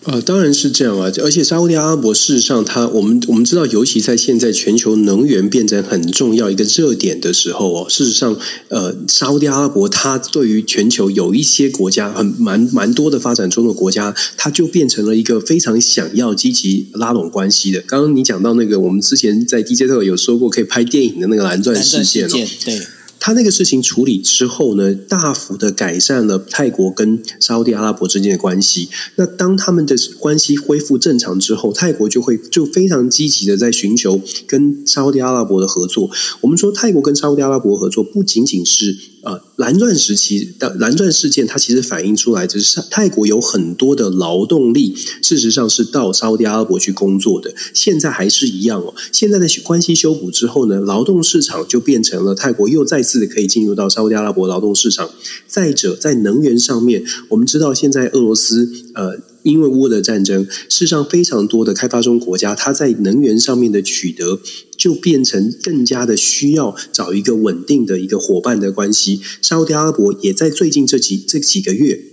[0.04, 1.10] 呃，当然是这样啊！
[1.22, 8.36] 而且沙乌地阿拉伯事实上它，我们我们知道，尤其在现在全球能源变成很重要一个热点的时候哦，事实上，
[8.68, 17.80] 呃，沙乌地阿拉伯它对于全球有一些国家很蛮蛮多的发展中的国家，它就变成了一个非常想要积极拉拢关系的。
[17.82, 22.30] 刚刚你讲到那个，我们之前在 DJ 特有说过可以拍电影的那个蓝钻事件哦，
[22.64, 22.80] 对。
[23.24, 28.88] 他那个事情处理之后呢，大幅的改善了泰国跟沙乌地阿拉伯之间的关系。
[29.14, 36.10] 那当他们的关系恢复正常之后，泰国就会就非常积极的在寻求跟沙乌地阿拉伯的合作。
[36.40, 39.11] 我们说泰国跟沙乌地阿拉伯合作，不仅仅是。
[39.22, 47.54] 呃，蓝钻时期的蓝钻事件，它其实反映出来，就是泰国有很多的劳动力，事实上是到沙乌地阿拉伯去工作的。
[47.72, 48.92] 现在还是一样哦。
[49.12, 55.08] 现在的关系修补之后呢，劳动市场就变成了泰国又再次的可以进入到沙乌地阿拉伯劳动市场。
[55.46, 59.31] 再者，在能源上面，我们知道现在俄罗斯呃。
[59.42, 64.40] 因为乌俄的战争，世上非常多的开发中国家，它在能源上面的取得，
[64.76, 69.20] 就变成更加的需要找一个稳定的一个伙伴的关系。
[69.40, 72.11] 沙乌地阿拉伯也在最近这几这几个月。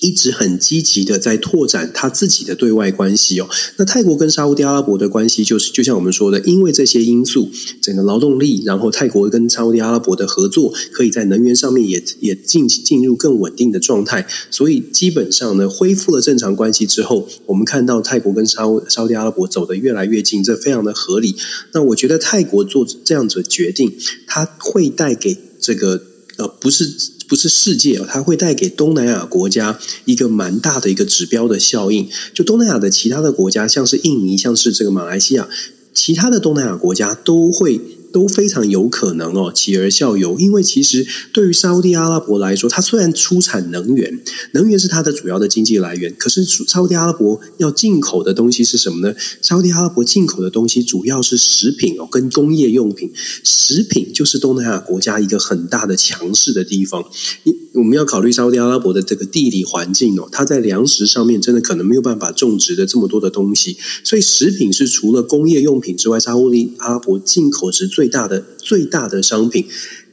[0.00, 3.48] 一直很积极的在拓展他自己的对外关系哦。
[3.76, 14.26] 那泰国跟沙乌地阿拉伯的关系，就是就像我们说的，因为这些因素，整个劳动力，然后泰国跟沙乌地阿拉伯的合作，可以在能源上面也也进进入更稳定的状态。
[14.50, 21.36] 所以基本上呢，恢复了正常关系之后，我们看到泰国跟沙乌沙乌地阿拉伯走得越来越近，这非常的合理。
[21.72, 23.92] 那我觉得泰国做这样子的决定，
[24.26, 26.02] 它会带给这个
[26.40, 26.96] 呃不是。
[27.30, 32.08] 不是世界哦，它会带给东南亚国家一个蛮大的一个指标的效应。
[32.34, 35.48] 就东南亚的其他的国家，像是印尼，像是这个马来西亚，
[35.94, 37.80] 其他的东南亚国家都会。
[38.12, 40.38] 都非常有可能哦，起而效尤。
[40.38, 44.20] 因为其实对于沙乌地阿拉伯来说，它虽然出产能源，
[44.52, 49.14] 能源是它的主要的经济来源，可是沙乌地阿拉伯要进口的东西是什么呢？
[49.40, 53.10] 沙乌地阿拉伯进口的东西主要是食品哦，跟工业用品。
[53.44, 57.04] 食品就是东南亚国家一个很大的强势的地方。
[57.44, 69.66] 你我们要考虑沙乌地阿拉伯的这个地理环境哦，它在粮食上面真的可能没有办法种植的这么多的东西，所以食品是除了工业用品之外，沙乌地阿拉伯进口值最最大的最大的商品。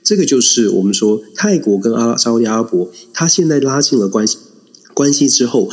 [0.03, 4.37] 这个就是我们说泰国跟阿沙特阿拉伯，它现在拉近了关系
[4.93, 5.69] 关系之后，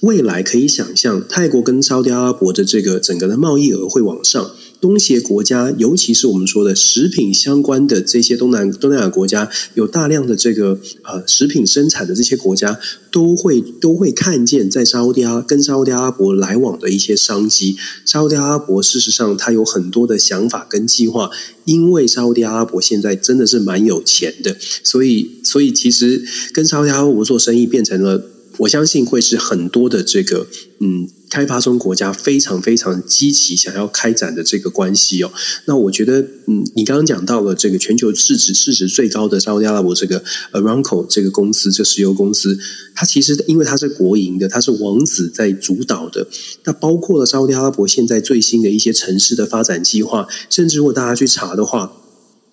[0.00, 4.50] 未来可以想象泰国跟沙特阿拉伯的这个整个的贸易额会往上。
[4.86, 12.78] 东协国家，尤其是我们说的食品相关的这些东南东南亚国家，有大量的这个呃食品生产的这些国家，
[13.10, 17.76] 都会都会看见在沙乌地阿跟沙乌地阿拉伯来往的一些商机。
[18.04, 21.28] 沙乌地阿拉伯事实上它有很多的想法跟计划，
[21.64, 26.22] 因为沙乌地阿拉伯现在真的是蛮有钱的，所以所以其实
[26.52, 28.22] 跟沙乌地阿拉伯做生意变成了，
[28.58, 30.46] 我相信会是很多的这个
[30.78, 31.08] 嗯。
[31.28, 35.32] 开发中国家非常非常积极想要开展的这个关系哦，
[35.64, 42.58] 那我觉得，嗯，你刚刚讲到了这个全球市值市值最高的沙乌地阿拉伯这个 Aramco 这个公司，这石油公司，
[42.94, 46.26] 它其实因为它是国营的，它是王子在主导的，
[46.64, 51.95] 那包括了沙乌地阿拉伯现在最新的一些城市的发展计划，甚至如果大家去查的话。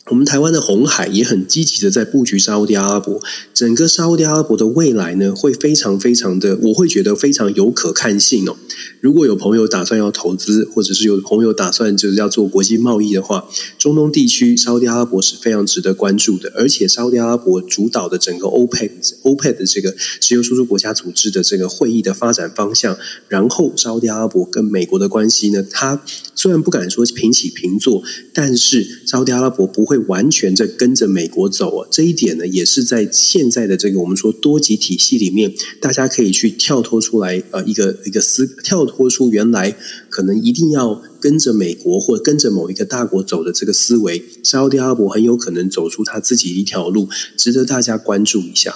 [0.10, 3.22] 我们台湾的鸿海也很积极的在布局沙乌地阿拉伯，
[3.54, 8.58] 整个沙乌地阿拉伯的未来呢，会非常非常的，我会觉得非常有可看性哦。
[9.00, 13.46] 如果有朋友打算要投资，或者是有朋友打算就是要做国际贸易的话，
[13.78, 16.52] 中东地区沙乌地阿拉伯是非常值得关注的。
[16.54, 22.98] 而且沙乌地阿拉伯主导的整个欧佩欧佩的这个石油输出国家组织的这个会议的发展方向，
[23.30, 26.02] 然后沙乌地阿拉伯跟美国的关系呢，它
[26.44, 28.04] 虽然不敢说平起平坐，
[28.34, 30.04] 但是沙特阿拉伯不会。
[30.08, 39.78] 完全在跟着美国走啊，这一点呢，也是在现在的这个我们说多极体系里面，大家可以去跳脱出来，呃，一个一个思，跳脱出原来
[40.10, 48.76] 可能一定要跟着美国或跟着某一个大国走的这个思维，沙特阿拉伯很有可能走出他自己一条路，值得大家关注一下。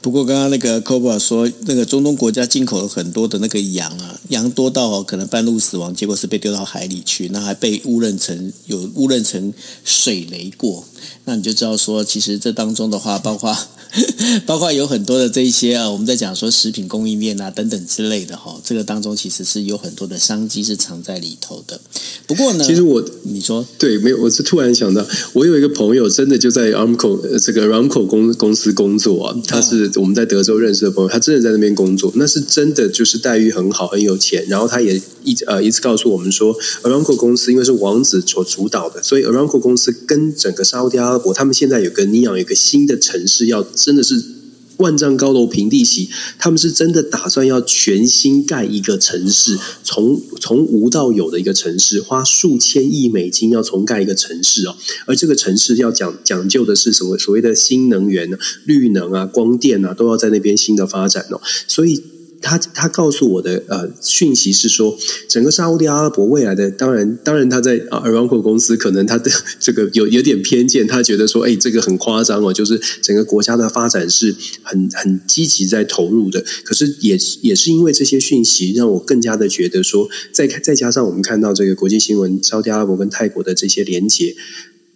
[0.00, 9.52] 不过，刚刚那个 Cobra 说，那个中东国家进口了很多的那个羊啊，羊多到可能半路死亡，结果是被丢到海里去，那还被误认成有误认成
[9.84, 10.84] 水雷过，
[11.24, 13.56] 那你就知道说，其实这当中的话，包括。
[14.44, 21.80] 包括有很多的这一些啊，我们在讲说食品供应链啊等等之类的哈，这个当中其实是有很多的商机是藏在里头的。
[22.26, 35.00] 不过呢，其实我你说对，没有，我是突然想到，我有一个朋友真的就在 Aramco 这个 Aramco 公公司工作啊，他是我们在德州认识的朋友，他真的在那边工作，那是真的就是待遇很好，很有钱，然后他也。
[35.30, 44.38] 一呃一直告诉我们说，Aramco 公司因为是王子所主导的，所以 Aramco 公司跟整个沙乌地阿拉伯，他们现在有个尼养有一个新的城市，要真的是。
[44.78, 46.08] 万丈高楼平地起，
[46.38, 54.76] 他们是真的打算要全新盖一个城市，从从无到有的一个城市，花数千亿美金要重盖一个城市哦。
[55.06, 57.18] 而这个城市要讲讲究的是什么？
[57.18, 58.30] 所谓的新能源、
[58.66, 61.40] 绿能啊、光电啊，都要在那边新的发展哦。
[61.66, 62.00] 所以。
[62.40, 64.96] 他他告诉我的呃讯息是说，
[65.28, 76.44] 整个沙乌地阿拉伯未来的当然当然他在啊 Aramco 公司可能他的这个有有点偏见，他觉得说哎这个很夸张哦，就是整个国家的发展是很很积极在投入的。
[76.64, 84.36] 可是也也是因为这些讯息，让我更加的觉得说，再再加上我们看到这个国际新闻，沙乌地阿拉伯跟泰国的这些连结。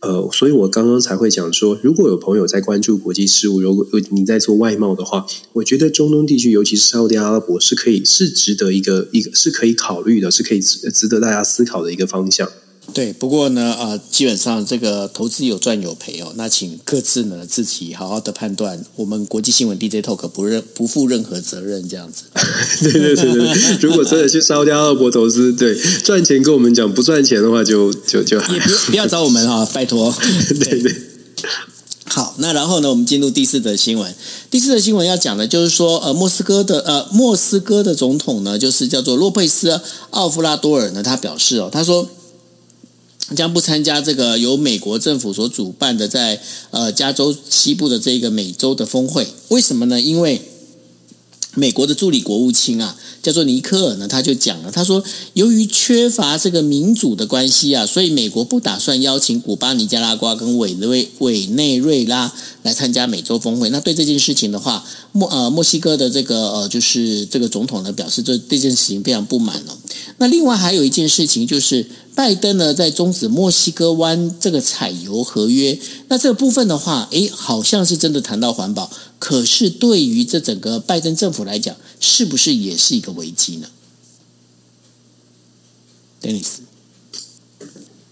[0.02, 12.48] 呃，所以我刚刚才会讲说，如果有朋友在关注国际事务，如果你在做外贸的话，我觉得中东地区，尤其是沙特阿拉伯，是可以是值得一个一个是可以考虑的，是可以值值得大家思考的一个方向。
[12.94, 16.32] 对，不过呢，呃，基本上这个投资有赚有赔哦。
[16.36, 18.84] 那请各自呢自己好好的判断。
[18.96, 22.24] 我们国际新闻 DJ Talk 不认不负任何责任，这样子。
[22.82, 25.74] 对对对对，如果真的去沙乌地阿拉伯投资，对
[26.04, 30.14] 赚钱跟我们讲，不赚钱的话就就就也不不要找我们哈， 拜托。
[30.60, 30.94] 对对。
[32.04, 34.14] 好，那然后呢，我们进入第四则新闻。
[34.50, 39.80] 第四则新闻要讲的就是说，呃，莫斯科的呃莫斯科的总统呢，就是叫做洛佩斯
[40.10, 42.08] 奥夫拉多尔呢，他表示哦，他说。
[43.34, 50.00] 将不参加这个由美国政府所主办的在呃加州西部的这个美洲的峰会，为什么呢？
[50.00, 50.42] 因为
[51.54, 55.04] 美国的助理国务卿啊，叫做尼克尔呢，他就讲了，他说，
[55.34, 63.70] 由于缺乏这个民主的关系啊，所以美国不打算邀请古巴、尼加拉瓜跟委内委内瑞拉来参加美洲峰会。
[63.70, 69.76] 那对这件事情的话，墨呃墨西哥的这个呃就是这个总统呢表示，这这件事情非常不满哦。
[70.18, 71.86] 那另外还有一件事情就是。
[72.14, 83.68] 拜登呢，在终止墨西哥湾这个采油合约，那这个部分的话，诶，好像是真的谈到环保，可是对于这整个拜登政府来讲，是不是也是一个危机呢
[86.20, 86.71] ？Dennis。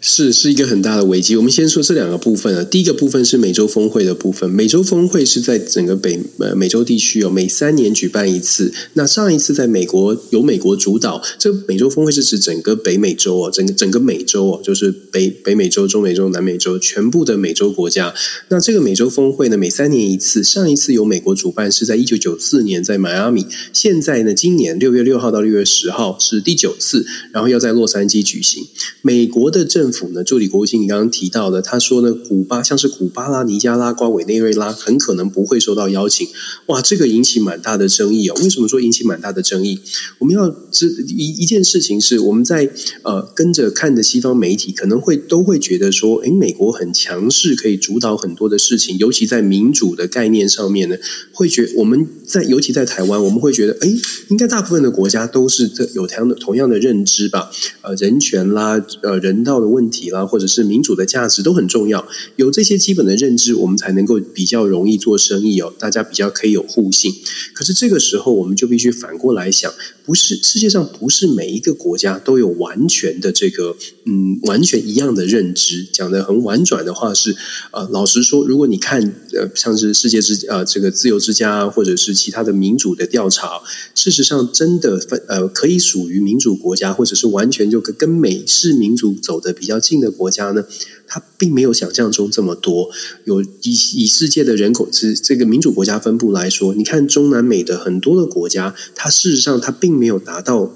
[0.01, 1.37] 是是一个很大的危机。
[1.37, 2.65] 我们先说这两个部分啊。
[2.65, 4.49] 第一个部分是美洲峰会的部分。
[4.51, 8.73] 美洲峰会是在整个北呃美洲地区哦，每三年举办一次。
[8.95, 18.15] 那上一次在美国由美国主导，这美洲峰会是指整个北美洲哦，整个整个美洲哦，就是北北美洲、中美洲、南美洲全部的美洲国家。
[18.49, 20.43] 那这个美洲峰会呢，每三年一次。
[20.43, 23.47] 上一次由美国主办是在一九九四年在迈阿密。
[23.75, 28.67] 现在呢，今年六月六号到六月十号是第九次，然后要在洛杉矶举行。
[29.03, 36.27] 美国的政府呢，助理国务卿，你刚刚提到的，他说呢，古巴像是古巴拉、尼加拉瓜、委内瑞拉，很可能不会受到邀请。
[36.67, 38.37] 哇，这个引起蛮大的争议哦。
[38.43, 39.81] 为什么说引起蛮大的争议？
[40.19, 42.71] 我们要知一一件事情是，我们在
[43.03, 50.97] 呃跟着看的西方媒体，可能会都会觉得说，诶，美国很强势，可以主导很多的事情，尤其在民主的概念上面呢，
[51.33, 53.97] 会觉我们在尤其在台湾，我们会觉得，诶，
[54.29, 57.51] 应该大部分的国家都是有同样的同样的认知吧？
[57.83, 60.27] 呃，人权啦，呃，人道的问问题啦。
[60.27, 62.07] 或者是民主的价值都很重要，
[62.37, 65.73] 有这些基本的认知，我们才能够比较容易做生意哦。
[65.79, 67.15] 大家比较可以有互信。
[67.55, 69.73] 可是这个时候，我们就必须反过来想，
[70.11, 75.87] 不是世界上不是每一个国家都有完全的这个嗯完全一样的认知。
[75.93, 77.37] 讲得很婉转的话是，
[77.71, 79.01] 呃，老实说，如果你看
[79.33, 83.61] 呃像是世界之呃这个自由之家或者是其他的民主的调查，
[83.95, 90.11] 事实上真的分呃可以属于民主国家，或者是完全就跟跟美式民主走得比较近的。
[90.11, 90.65] 国家呢，
[91.11, 92.89] 它并没有想象中这么多。
[93.25, 100.71] 有以以世界的人口之这个民主国家分布来说，你看中南美的很多的国家，它事实上它并没有达到。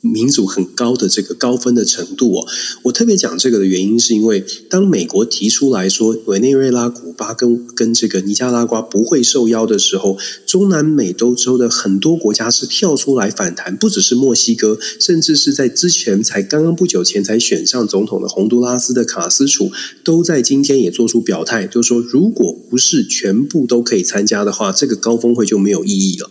[0.00, 2.46] 民主很高的这个高分的程度哦，
[2.84, 19.72] 我特别讲这个的原因是因为，当美国提出来说委内瑞拉、古巴跟跟这个尼加拉瓜不会受邀的时候，中南美洲州的很多国家是跳出来反弹，不只是墨西哥，甚至是在之前才刚刚不久前才选上总统的洪都拉斯的卡斯楚，
[20.04, 26.30] 都在今天也做出表态，就是说，如果不是全部都可以参加的话，这个高峰会就没有意义了。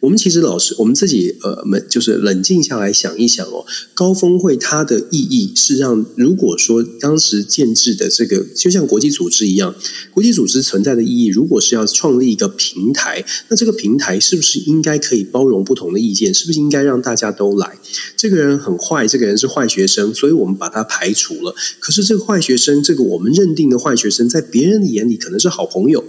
[0.00, 9.74] 我们其实老师，我们自己呃，们就是冷静下来想一想哦，高峰会它的意义是让，如果说当时建制的这个，就像国际组织一样，
[10.10, 16.32] 国际组织存在的意义，如果是要创立一个平台，那这个平台是不是应该可以包容不同的意见？
[16.32, 17.78] 是不是应该让大家都来？
[18.16, 21.54] 这个人很坏，这个人是坏学生，所以我们把他排除了。
[21.78, 26.02] 可是这个坏学生，这个我们认定的坏学生，在别人的眼里可能是好朋友。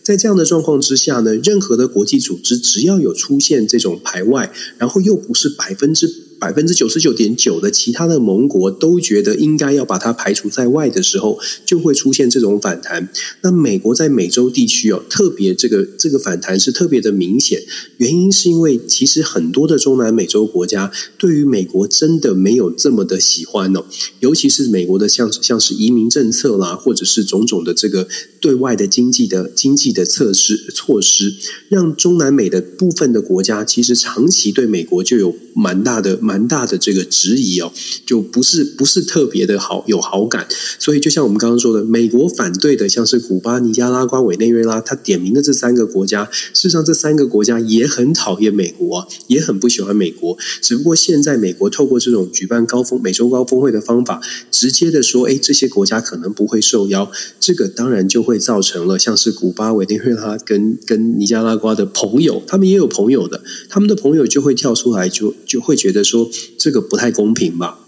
[0.00, 6.06] 在这样的状况之下呢，任何的国际组织只要有出出现这种排外，然后又不是百分之
[6.42, 13.08] 百分之九十九点九的其他的盟国都觉得应该要把它排除在外的时候，就会出现这种反弹。
[13.42, 17.62] 那美国在美洲地区哦，特别这个这个反弹是特别的明显，
[17.98, 23.84] 原因是因为其实很多的中南美洲国家对于美国真的没有这么的喜欢哦，
[24.18, 28.08] 尤其是美国的像像是移民政策啦，或者是种种的这个
[28.40, 31.36] 对外的经济的经济的测试措施，
[31.68, 37.70] 让中南美的部分的国家其实长期对美国就有蛮大的蛮蛮大的这个质疑哦，
[38.06, 40.46] 就不是不是特别的好有好感，
[40.78, 65.34] 所以就像我们刚刚说的，美国反对的像是古巴、尼加拉瓜、委内瑞拉，他点名的这三个国家，事实上这三个国家也很讨厌美国，也很不喜欢美国，只不过现在美国透过这种举办高峰美洲高峰会的方法，直接的说，哎，这些国家可能不会受邀，这个当然就会造成了像是古巴、委内瑞拉跟跟尼加拉瓜的朋友，他们也有朋友的，他们的朋友就会跳出来就。
[65.44, 66.21] 就会觉得说
[66.58, 67.81] 这个不太公平吧。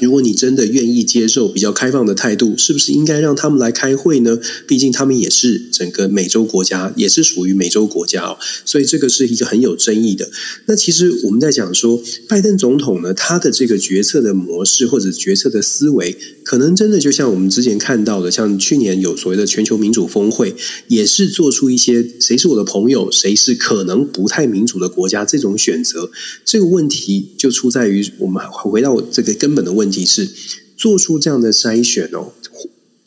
[0.00, 4.38] 如果你真的愿意接受比较开放的态度，是不是应该让他们来开会呢？
[4.66, 8.38] 毕竟他们也是整个美洲国家，也是属于美洲国家哦。
[8.64, 10.30] 所以这个是一个很有争议的。
[10.66, 20.54] 那其实我们在讲说，拜登总统呢，他的这个决策的模式或者决策的思维，可能真的就像我们之前看到的，像去年有所谓的全球民主峰会，
[20.86, 26.10] 也是做出一些谁是我的朋友，谁是可能不太民主的国家这种选择。
[26.44, 29.87] 这个问题就出在于我们回到这个根本的问。
[29.88, 30.28] 问题是
[30.76, 32.32] 做出这样的筛选哦，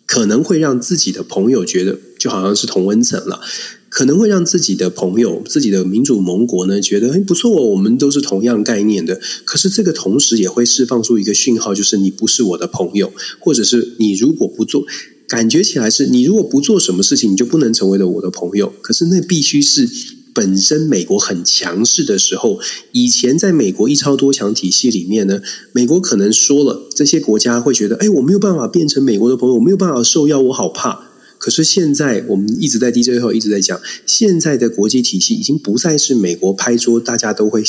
[0.07, 3.39] 可能会让自己的朋友觉得就好像是同温层了，
[3.87, 9.21] 可能会让自己的朋友、自己的民主盟国呢觉得哎不错，哦我们都是同样概念的。
[9.45, 14.83] 可是这个同时也会释放出一个讯号，就是你不是我的朋友，或者是你如果不做，
[15.27, 18.73] 感觉起来是你如果不做什么事情，你就不能成为了我的朋友。
[18.81, 19.87] 可是那必须是。
[20.33, 22.59] 本身美国很强势的时候，
[22.91, 25.41] 以前在美国一超多强体系里面呢，
[25.73, 31.10] 美国可能说了，这些国家会觉得，哎，我没有办法变成美国的朋友，我没有办法受邀，我好怕。
[31.41, 37.63] 可是现在，我们一直在 DJ 后一直在讲，现在的国际体系已经不再是美国拍桌，大家都会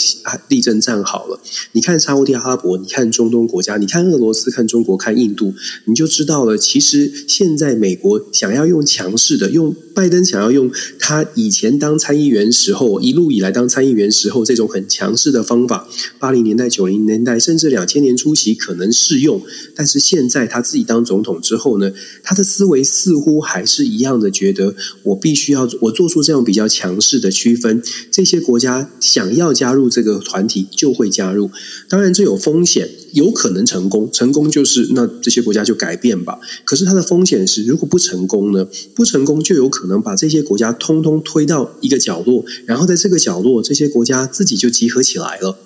[0.49, 1.41] 立正站好了。
[1.73, 5.55] 你看沙乌地阿拉伯，你看中东国家，你看俄罗斯，看中国，看印度，
[5.87, 6.59] 你就知道了。
[6.59, 19.41] 其实现在美国想要用强势的，用拜登想要用他以前当参议员时候，一路以来当参议员时候这种很强势的方法，八零年代、九零年代，甚至两千年初期可能适用，
[19.75, 21.91] 但是现在他自己当总统之后呢，
[22.23, 23.62] 他的思维似乎还。
[23.63, 27.81] 还是一样的，觉得我必须要我做出这样比较强势的区分。
[28.11, 31.49] 这些国家想要加入这个团体，就会加入。
[31.89, 34.11] 当然，这有风险，有可能成功。
[34.13, 36.41] 成功就是那这些国家就改变吧。
[36.65, 38.67] 可是它的风险是，如果不成功呢？
[38.97, 45.57] 不成功就有可能把这些国家通通推到一个角落，然后在这个角落，这些国家自己就集合起来了。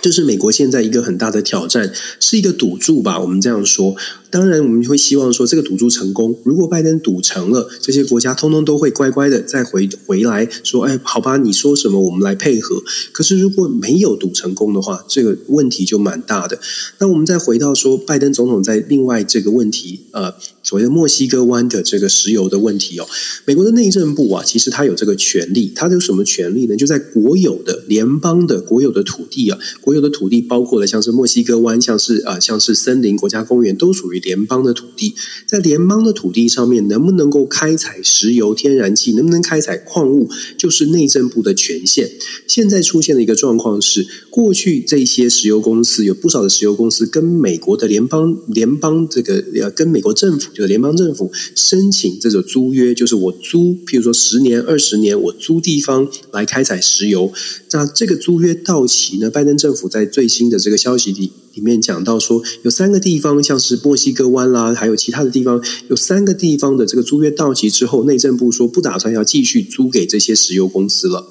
[0.00, 3.18] 这是美国现在一个很大的挑战，是一个赌注吧？
[3.18, 3.94] 我们这样说。
[4.30, 6.38] 当然，我们会希望说这个赌注成功。
[6.44, 16.60] 如果拜登赌成了，这些国家通通都会乖乖的再回回来说：“哎，好吧，你说什么我们来配合。”可是如果没有赌成功的话，这个问题就蛮大的。
[16.98, 20.34] 那我们再回到说，拜登总统在另外这个问题，呃，
[20.68, 23.08] 所谓的墨西哥湾的这个石油的问题哦，
[23.46, 26.76] 美国的内政部啊，其实他有这个权利，他有什么权利呢？
[26.76, 34.18] 就在国有的联邦的国有的土地啊，国有的土地包括了像是墨西哥湾，像是啊，像是森林国家公园，都属于。
[34.28, 35.14] 联邦的土地，
[35.46, 42.10] 在联邦的土地上面，能不能够开采石油、天然气，能不能开采矿物，就是内政部的权限。
[42.46, 57.32] 现在出现的一个状况是，过去这些石油公司有不少的石油公司跟美国的联邦联邦这个呃，跟美国政府就联邦政府申请这个租约，就是我租，譬如说十年、二十年，我租地方来开采石油。
[57.70, 59.30] 那这个租约到期呢？
[59.30, 61.30] 拜登政府在最新的这个消息里。
[61.54, 71.26] 里面讲到说，有三个地方，像是墨西哥湾啦，还有其他的地方，有三个地方的这个租约到期之后，内政部说不打算要继续租给这些石油公司了。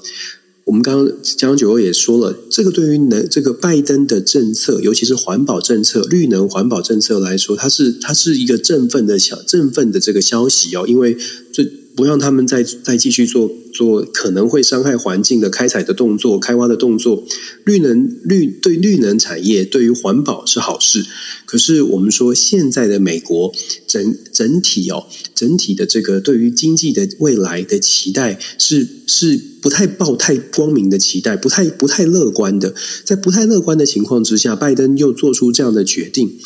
[0.68, 11.18] 我们刚刚江九欧也说了，这个对于能这个拜登的政策，尤其是环保政策、绿能环保政策来说，它是它是一个振奋的小振奋的这个消息哦，因为
[11.52, 11.66] 这。
[11.98, 17.26] 不让他们再再继续做做可能会伤害环境的开采的动作、开挖的动作。
[17.66, 21.04] 绿能绿对绿能产业对于环保是好事。
[21.46, 23.52] 可是我们说现在的美国
[23.88, 32.76] 整整体哦，整体的这个对于经济的未来的期待是是不太抱太光明的期待，不太不太乐观的。
[33.04, 36.38] 在不太乐观的情况之下，拜登又做出这样的决定。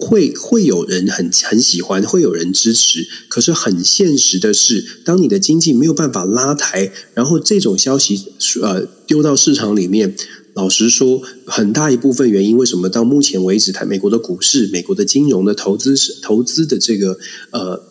[0.00, 3.06] 会会有人很很喜欢，会有人支持。
[3.28, 8.18] 可是很现实的是，当你的经济没有办法拉抬，然后这种消息
[8.62, 10.16] 呃丢到市场里面，
[10.54, 17.18] 老实说，很大一部分原因，为什么到目前为止，台美国的股市、美国的金融的投资投资的这个
[17.50, 17.82] 呃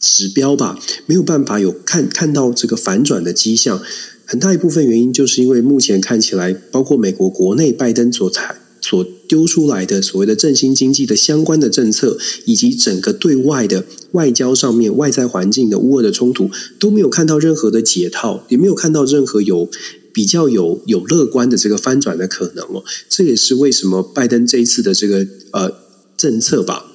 [0.00, 3.80] 指标吧，没有办法有看看到这个反转的迹象。
[4.26, 19.68] 很大一部分原因，就是因为目前看起来，包括美国国内拜登所采所丢出来的所谓的振兴经济的相关的政策，以及整个对外的外交上面外在环境的乌俄的冲突，都没有看到任何的解套，也没有看到任何有。
[20.10, 25.70] 比较有有乐观的这个翻转的可能哦，这也是为什么拜登这一次的这个呃
[26.16, 26.86] 政策吧，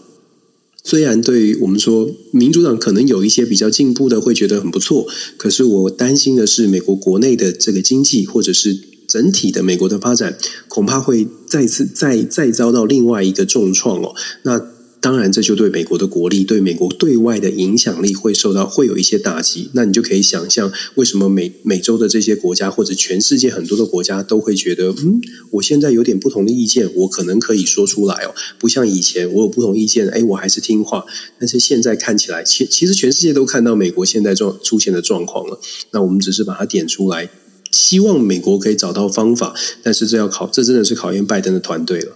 [0.83, 5.07] 虽然对于我们说民主党可能有一些比较进步的会觉得很不错，
[5.37, 8.77] 可是我担心的是美国国内的这个经济或者是
[9.13, 10.35] 整体的美国的发展，
[10.67, 14.15] 恐怕会再次再再遭到另外一个重创哦。
[14.41, 14.73] 那。
[15.03, 19.69] 当然，这就对美国的国力、对美国对外的影响力会受到会有一些打击。
[19.73, 25.19] 那你就可以想象，为什么美美洲的这些国家，或者全世界很多的国家，都会觉得，嗯，
[25.51, 31.03] 我现在有点不同的意见，我可能可以说出来哦，不像以前我有不同意见，哎，我还是听话。
[31.37, 35.59] 但是现在看起来，其其实全世界都看到美国现在状出现的状况了。
[35.91, 37.29] 那我们只是把它点出来，
[37.73, 39.53] 希望美国可以找到方法。
[39.83, 42.15] 但是这要考，这真的是考验拜登的团队了。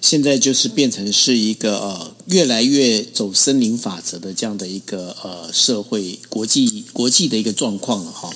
[0.00, 8.30] 现在就是变成是一个呃越来越走森林法则的这样的一个呃社会国际国际的一个状况了哈。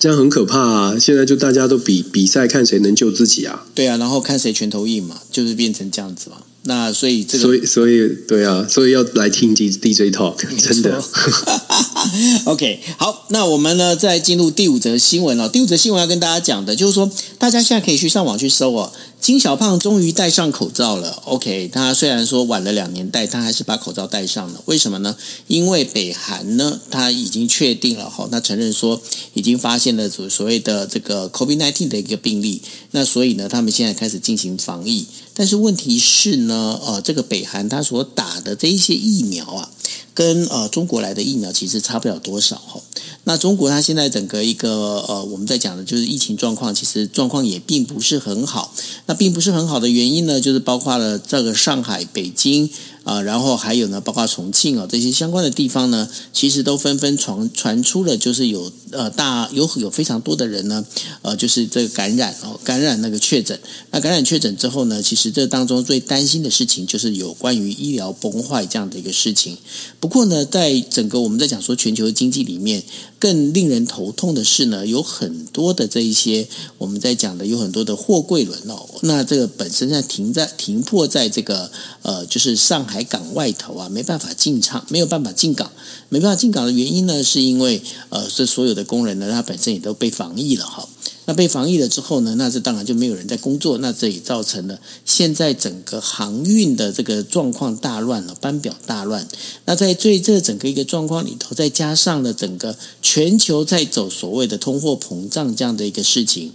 [0.00, 0.98] 这样很可怕啊！
[0.98, 3.66] 现在就大家都比比赛看谁能救自己啊。
[3.74, 6.36] 对啊，然后看谁拳头硬嘛，就是变成这样子嘛。
[6.68, 11.02] 那所以这个，所以所以对啊，所以要来听 DJ Talk，真的。
[12.44, 15.48] OK，好，那我们呢再进入第五则新闻了。
[15.48, 18.92] 第五则新闻要跟大家讲的就是说，大家现在可以去上网去搜哦。
[19.18, 21.10] 金小胖终于戴上口罩了。
[21.24, 24.62] OK，他虽然说晚了两年戴，他还是把口罩戴上了。
[24.66, 25.16] 为什么呢？
[25.48, 29.00] 因为北韩呢，他已经确定了哈，他承认说
[29.32, 32.62] 已经发现了所所谓的这个 COVID-19 的一个病例。
[32.92, 35.06] 那所以呢，他们现在开始进行防疫。
[35.38, 39.70] 但是问题是呢，呃，这个北韩他所打的这一些疫苗啊，
[40.14, 42.80] 跟呃中国来的疫苗其实差不了多少哈。
[43.24, 48.74] 那中国它现在整个一个呃，我们在讲的就是疫情状况，其实状况也并不是很好。
[49.06, 52.70] 那并不是很好的原因呢，就是包括了这个上海、北京。
[53.04, 60.84] 啊，然后还有呢，包括重庆啊这些相关的地方呢，其实都纷纷传传出了，就是有呃大有有非常多的人呢，
[61.22, 63.58] 呃，就是这个感染哦，感染那个确诊。
[63.92, 69.56] 那感染确诊之后呢，其实这当中最担心的事情就是有关于医疗崩坏这样的一个事情。
[69.98, 72.84] 不过呢，在整个我们在讲说全球经济里面，
[73.18, 76.46] 更令人头痛的是呢，有很多的这一些
[76.78, 81.70] 我们在讲的有很多的货柜轮哦，那这个本身在停在停泊在这个
[82.02, 83.04] 呃，就是上海。
[83.08, 85.72] 港外头啊，没办法进场，没有办法进港，
[86.10, 87.80] 没办法进港的原因呢，是因为
[88.10, 90.86] 呃，这所有的工人呢，他本身也都被防疫了哈。
[91.28, 99.28] 那被防疫了之后呢，那这当然就没有人在工作，那这也造成了现在整个航运的这个状况大乱了，班表大乱。
[99.66, 106.50] 那在最这整个一个状况里头，再加上了整个全球在走所谓的通货膨胀这样的一个事情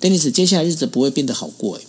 [0.00, 1.82] ，Denis，接下来日子不会变得好过诶。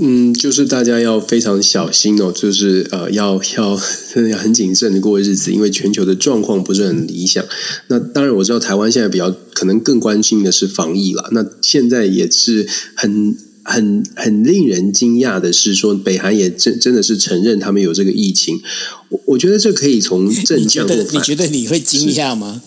[0.00, 3.80] 嗯，就是大家要非常小心哦，就是呃，要要
[4.28, 7.44] 要很谨慎的过日子，因为全球的状况不是很理想。
[7.86, 11.28] 那当然，我知道台湾现在比较可能更关心的是防疫了。
[11.32, 18.60] 那现在也是很很很令人惊讶的是，说北韩也真真的是承认他们有这个疫情。
[19.08, 20.84] 我我觉得这可以从正向。
[20.84, 22.60] 你觉得你觉得你会惊讶吗？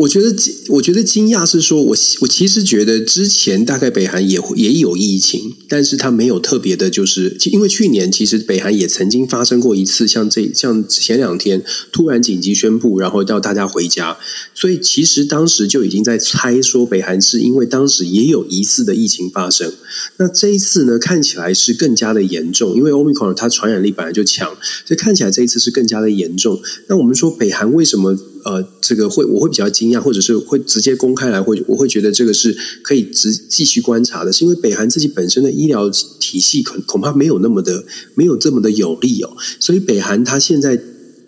[0.00, 0.34] 我觉得，
[0.68, 14.16] 我觉得惊讶是说，我我其实觉得之前大概北韩也也有疫情，但是他没有特别的，就是因为去年其实北韩也曾经发生过一次，像这像前两天突然紧急宣布，然后叫大家回家，
[14.54, 19.70] 所以其实当时就已经在猜说北韩是因为当时也有疑似的疫情发生。
[20.16, 24.48] 那这一次呢，看起来是更加的严重，因为 Omicron 它传染力本来就强，
[24.86, 26.58] 所以看起来这一次是更加的严重。
[26.86, 28.16] 那我们说北韩为什么？
[28.44, 37.84] 呃，这个会我会比较惊讶，或者是会直接公开来，会我会觉得这个是可以直继续观察的，是因为北韩自己本身的医疗体系恐恐怕没有那么的
[38.14, 40.80] 没有这么的有利哦，所以北韩它现在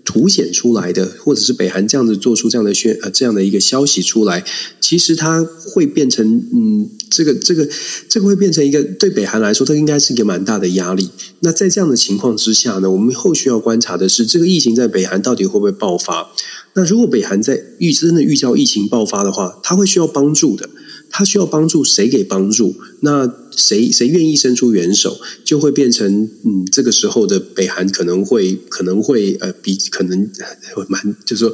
[0.05, 4.45] 凸显出来的，或者是北韩这样子做出这样的宣呃这样的一个消息出来，
[4.81, 5.43] 其实它
[5.75, 6.91] 会变成嗯。
[7.13, 7.69] 这个这个
[8.09, 11.11] 这个会变成一个对北韩来说，它应该是一个蛮大的压力。
[11.41, 16.33] 那在这样的情况之下呢，我们后续要观察的是，这个疫情在北韩到底会不会爆发？
[16.73, 20.71] 那如果北韩在预真的预兆疫情爆发的话，他会需要帮助的。
[21.11, 22.75] 他需要帮助谁给帮助？
[23.01, 30.31] 那谁谁愿意伸出援手，就会变成嗯，这个时候的北韩可能会可能会呃，比可能
[30.89, 31.53] 蛮就是说。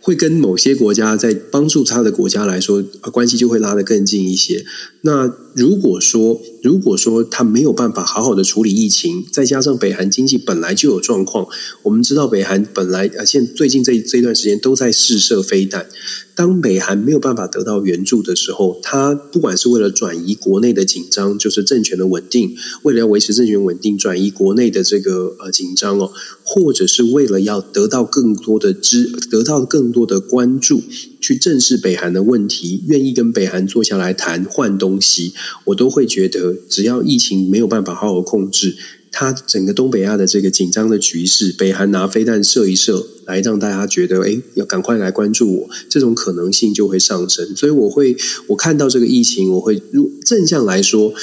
[0.00, 2.82] 会跟某些国家在帮助他的国家来说，
[3.12, 4.64] 关系就会拉得更近一些。
[5.02, 11.46] 那如果说，如果说他没有办法好好的处理疫情，再加上北韩经济本来就有状况，
[11.84, 15.86] 我们知道北韩本来呃，现最近这这段时间都在试射飞弹。
[16.34, 26.12] 当北韩没有办法得到援助的时候，他不管是为了转移国内的紧张，就是政权的稳定，为了要维持政权稳定，转移国内的这个呃紧张哦，
[26.44, 30.82] 或者是为了要得到更多的支，得到更多的关注，
[31.20, 35.32] 去正视北韩的问题，愿意跟北韩坐下来谈换东西，
[35.64, 38.76] 我都会觉得，只要疫情没有办法好好控制。
[39.10, 47.56] 它整个东北亚的这个紧张的局势，北韩拿飞弹射一射，来让大家觉得，哎，要赶快来关注我，这种可能性就会上升。
[47.56, 48.14] 所以我会，
[48.48, 51.14] 我看到这个疫情，我会如正向来说。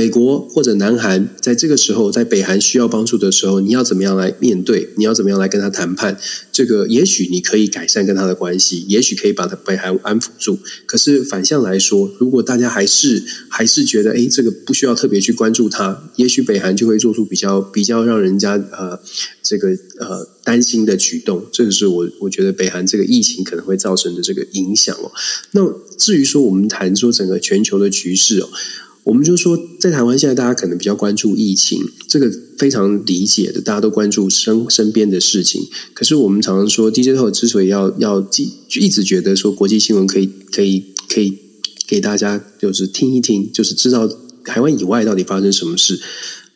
[0.00, 4.88] 美国或者南韩在这个时候，在北韩需要帮助的时候，你要怎么样来面对？
[4.96, 6.18] 你要怎么样来跟他谈判？
[6.50, 10.58] 这个也许你可以改善跟他的关系，也许可以把他北韩安抚住。
[10.86, 18.98] 可是反向来说，如果大家还是还是觉得，哎，这个不需要特别去关注他，也许北韩就会做出比较比较让人家呃
[19.42, 21.44] 这个呃担心的举动。
[21.52, 25.12] 这个是我我觉得北韩这个疫情可能会造成的这个影响哦。
[25.50, 25.60] 那
[25.98, 28.48] 至于说我们谈说整个全球的局势哦。
[29.10, 35.66] 我们就说，在台湾现在大家可能比较关注疫情，这个非常理解的，大家都关注身身边的事情。
[35.92, 41.36] 可是我们常常说，DJ t o 之所以要要记，就一直觉得说国际新闻可以可以可以
[41.88, 44.08] 给大家就是听一听，就是知道
[44.44, 46.00] 台湾以外到底发生什么事。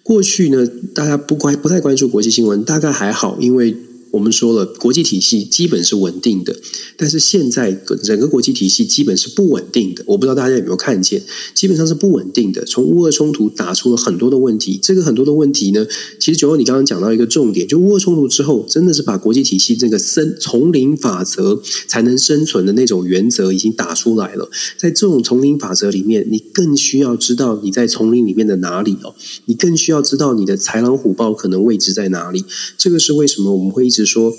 [0.05, 3.77] 过去呢，大家不关不太关注国际新闻，大概还好，因为。
[4.15, 6.57] 我们说了，国际体系基本是稳定的，
[6.97, 9.93] 但是现在整个国际体系基本是不稳定。
[10.07, 11.21] 我不知道大家有没有看见，
[11.53, 12.65] 基本上是不稳定的。
[12.65, 15.85] 从乌俄冲突打出了很多的问题，这个很多的问题呢，
[16.21, 24.49] 其实九欧你刚刚讲到一个重点，就乌俄冲突之后，真的是把国际体系这个生丛林法则才能生存的那种原则已经打出来了。
[24.79, 29.15] 在这种丛林法则里面，你更需要知道你在丛林里面的哪里哦，
[29.47, 32.45] 你更需要知道你的豺狼虎豹可能位置在哪里。
[32.79, 34.05] 这个是为什么我们会一直。
[34.05, 34.31] 说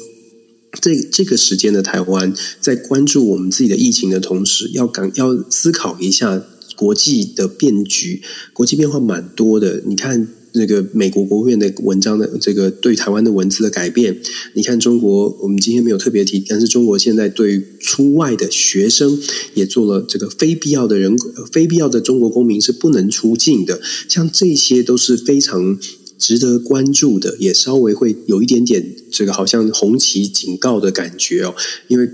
[0.82, 6.44] 这这个时间的台湾，在关注我们自己的疫情的同时，要赶要思考一下
[6.76, 8.22] 国际的变局，
[8.54, 9.82] 国际变化蛮多的。
[9.86, 14.20] 你看那个美国国务院的文章的这个对台湾的文字的改变，
[14.54, 19.20] 你看中国，我们今天没有特别提，但是中国现在对出外的学生
[19.54, 21.16] 也做了这个非必要的人
[21.52, 25.78] 非必要的中国公民是不能出境的，像这些都是非常。
[26.18, 31.56] 值得关注的，也稍微会有一点点这个好像红旗警告的感觉哦，
[31.88, 32.10] 因为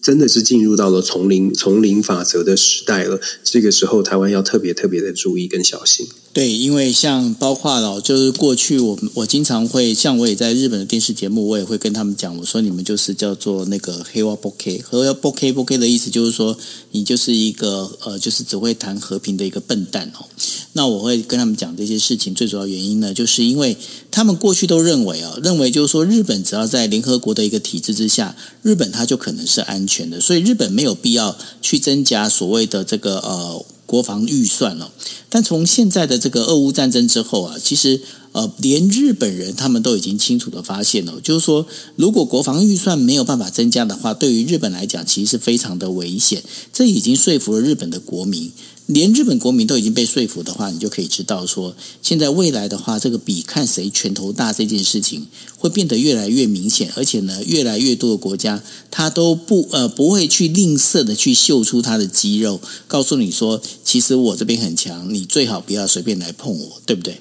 [0.00, 3.20] 真的是进入到了丛林丛林法则的时代了。
[3.42, 6.06] 这个时候，台湾要特别特别的注意跟小心。
[6.34, 16.58] 对，因为像包括了，就是过去我我经常会像我也在日本的电视节目，我也会跟他们讲，我说你们就是叫做那个黑瓦波 K，黑瓦波 K 波 K 的意思就是说
[16.90, 20.26] 你就是一个呃，就是只会谈和平的一个笨蛋哦。
[20.72, 23.76] 那我会跟他们讲这些事情，最主要原因呢，就是因为
[24.10, 33.64] 他们过去都认为啊，认为就是说日本只要在联合国的一个体制之下，日本它就可能是安全的，所以日本没有必要去增加所谓的这个呃。
[33.86, 34.92] 国防预算了，
[35.28, 38.00] 但从现在的这个俄乌战争之后啊，其实
[38.32, 46.42] 呃，连日本人他们都已经清楚的发现了，就是说，如果国防预算没有办法增加的话，对于日本来讲，其实是非常的危险。
[46.72, 48.50] 这已经说服了日本的国民。
[48.86, 55.26] 连日本国民都已经被说服的话，你就可以知道说，现在未来的话，这个比看谁拳头大这件事情
[55.56, 67.20] 会变得越来越明显，而且呢，越来越多的国家他都不呃不会去吝啬的去秀出他的肌肉，告诉你说，其实我这边很强，你最好不要随便来碰我，对不对？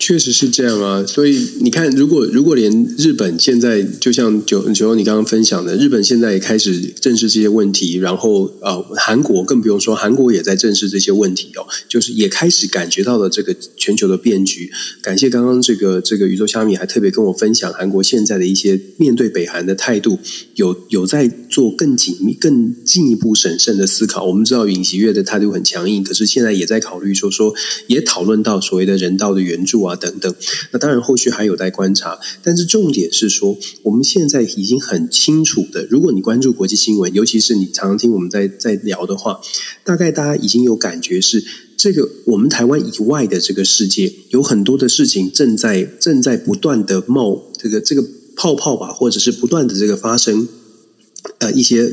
[0.00, 14.70] 确实是这样啊，所以你看，如果如果连日本现在就像九九你刚刚分享的，日本现在也开始正视这些问题，然后呃，韩国更不用说，韩国也在正视这些问题哦，就是也开始感觉到了这个全球的变局。
[15.02, 20.18] 感谢刚刚这个这个宇宙虾米还特别跟我分享韩国现在的一些面对北韩的态度，
[20.54, 24.24] 有有在做更紧密、更进一步审慎的思考。
[24.24, 27.54] 我们知道尹锡悦的态度很强硬，可是现在也在考虑说说，
[27.86, 29.89] 也讨论到所谓的人道的援助啊。
[29.90, 30.34] 啊，等等，
[30.72, 39.40] 那当然后续还有待观察，但是重点是说，我们现在已经很清楚的，如果你关注国际新闻，尤其是你常常听我们在在聊的话，
[39.84, 41.44] 大概大家已经有感觉是，
[41.76, 48.04] 这个我们台湾以外的这个世界，有很多的事情正在正在不断的冒这个这个
[48.36, 50.48] 泡泡吧，或者是不断的这个发生，
[51.38, 51.92] 呃，一些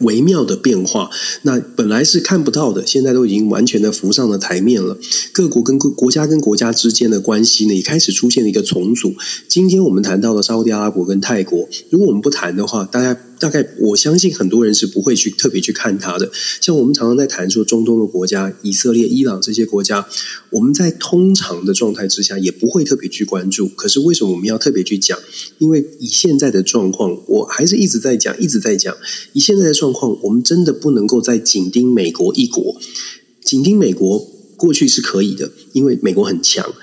[0.00, 1.10] 微妙的变化，
[1.42, 4.96] 那本来是看不到的，现在都已经完全的浮上了台面了。
[5.32, 9.14] 各国跟国家跟国家之间的关系呢，也开始出现了一个重组。
[9.48, 13.18] 今天我们谈到了沙乌地阿拉伯跟泰国，如果我们不谈的话，大家。
[13.38, 16.30] 大概我相信很多人是不会去特别去看它的。
[16.60, 20.06] 像我们常常在谈说中东的国家，以色列、伊朗这些国家，
[20.50, 23.68] 我们在通常的状态之下也不会特别去关注。
[23.68, 25.18] 可是为什么我们要特别去讲？
[25.58, 28.96] 因为以现在的状况，我还是一直在讲，一直在讲。
[29.32, 32.80] 以现在的状况，我们真的不能够再紧盯美国一国。
[33.44, 34.18] 紧盯美国
[34.56, 36.74] 过去是可以的，因为美国很强。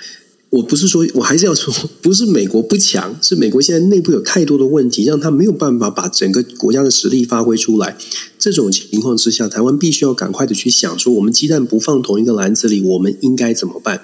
[0.53, 7.97] 我不是说，我还是要说，不是美国不强，是美国现在内部有太多的问题，让他没有办法把整个国家的实力发挥出来。
[8.37, 14.01] 这种情况之下，台湾必须要赶快的去想说，我们鸡蛋不放同一个篮子里，我们应该怎么办？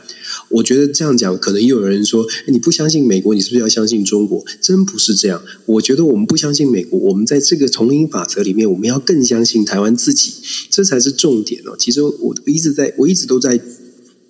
[0.50, 4.44] 我觉得这样讲，可能又有人说，你不相信美国，你是不是要相信中国？
[4.60, 5.40] 真不是这样。
[5.68, 10.34] 我觉得我们不相信美国，我们在这个丛林法则里面，我们要更相信台湾自己，
[10.72, 11.76] 这才是重点哦。
[11.78, 13.62] 其实我一直在，我一直都在。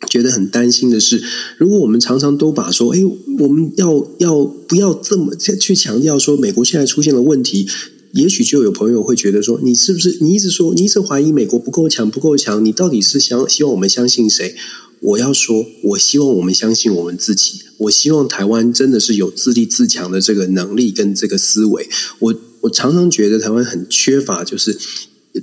[0.08, 1.22] 觉得很担心的是，
[1.58, 3.00] 如果我们常常都把说，哎，
[3.40, 7.68] 我们要要不要这么去强调说，美国现在出现了问题，
[8.14, 14.56] 也许就有朋友会觉得说，你是不是你一直说，你一直怀疑美国不够强，不够强，你到底是想希望我们相信谁？
[15.02, 17.62] 我要说，我希望我们相信我们自己。
[17.78, 21.88] 我希望台湾真的是有自立自强的这个能力跟这个思维。
[22.20, 24.78] 我我常常觉得台湾很缺乏，就是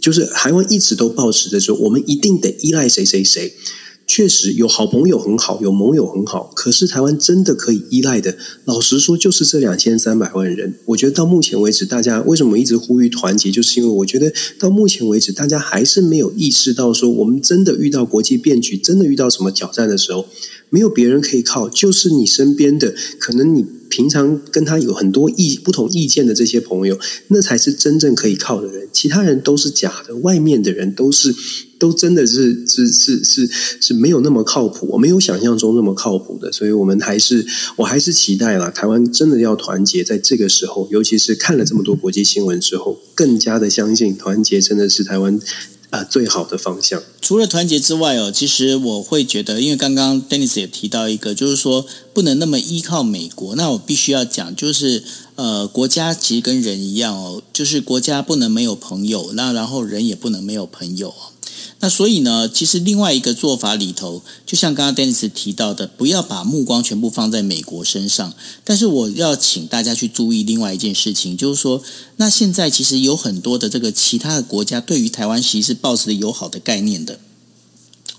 [0.00, 3.54] 就是台湾一直都抱持着说，我们一定得依赖谁谁谁。
[4.06, 10.74] 确实有好朋友很好，有盟友很好，可是台湾真的可以依赖的，老实说就是这两千三百万人。
[10.86, 20.26] 我觉得到目前为止，大家为什么一直呼吁团结，就是因为我觉得到目前为止，大家还是没有意识到说，我们真的遇到国际变局，真的遇到什么挑战的时候，
[20.70, 23.66] 没有别人可以靠，就是你身边的，可能你
[23.96, 31.34] 平常跟他有很多意不同意见的这些朋友，那才是真正可以靠的人，其他人都是假的，外面的人都是。
[31.78, 33.46] 都真的是是是是
[33.82, 37.44] 是没有那么靠谱，我没有想象中那么靠谱的，所以我们还是
[37.76, 45.38] 我还是期待啦，台湾真的要团结，在这个时候，尤其是看了这么多国际新闻之后，更加的相信团结真的是台湾
[45.90, 47.02] 啊、最好的方向。
[47.22, 55.02] 除了团结之外哦，其实我会觉得，因为刚刚 Dennis 也提到一个，就是说不能那么依靠美国，那我必须要讲，就是
[55.36, 61.14] 呃，国家其实跟人一样哦，就是国家不能没有朋友，那然后人也不能没有朋友。
[61.80, 68.32] 那所以呢，其实另外一个做法里头，就像刚刚 Dennis 提到的，不要把目光全部放在美国身上。
[68.64, 71.82] 但是我要请大家去注意另外一件事情，就是说，
[72.16, 77.18] 那现在其实有很多的这个其他的国家对于台湾其实是抱持的友好的概念的。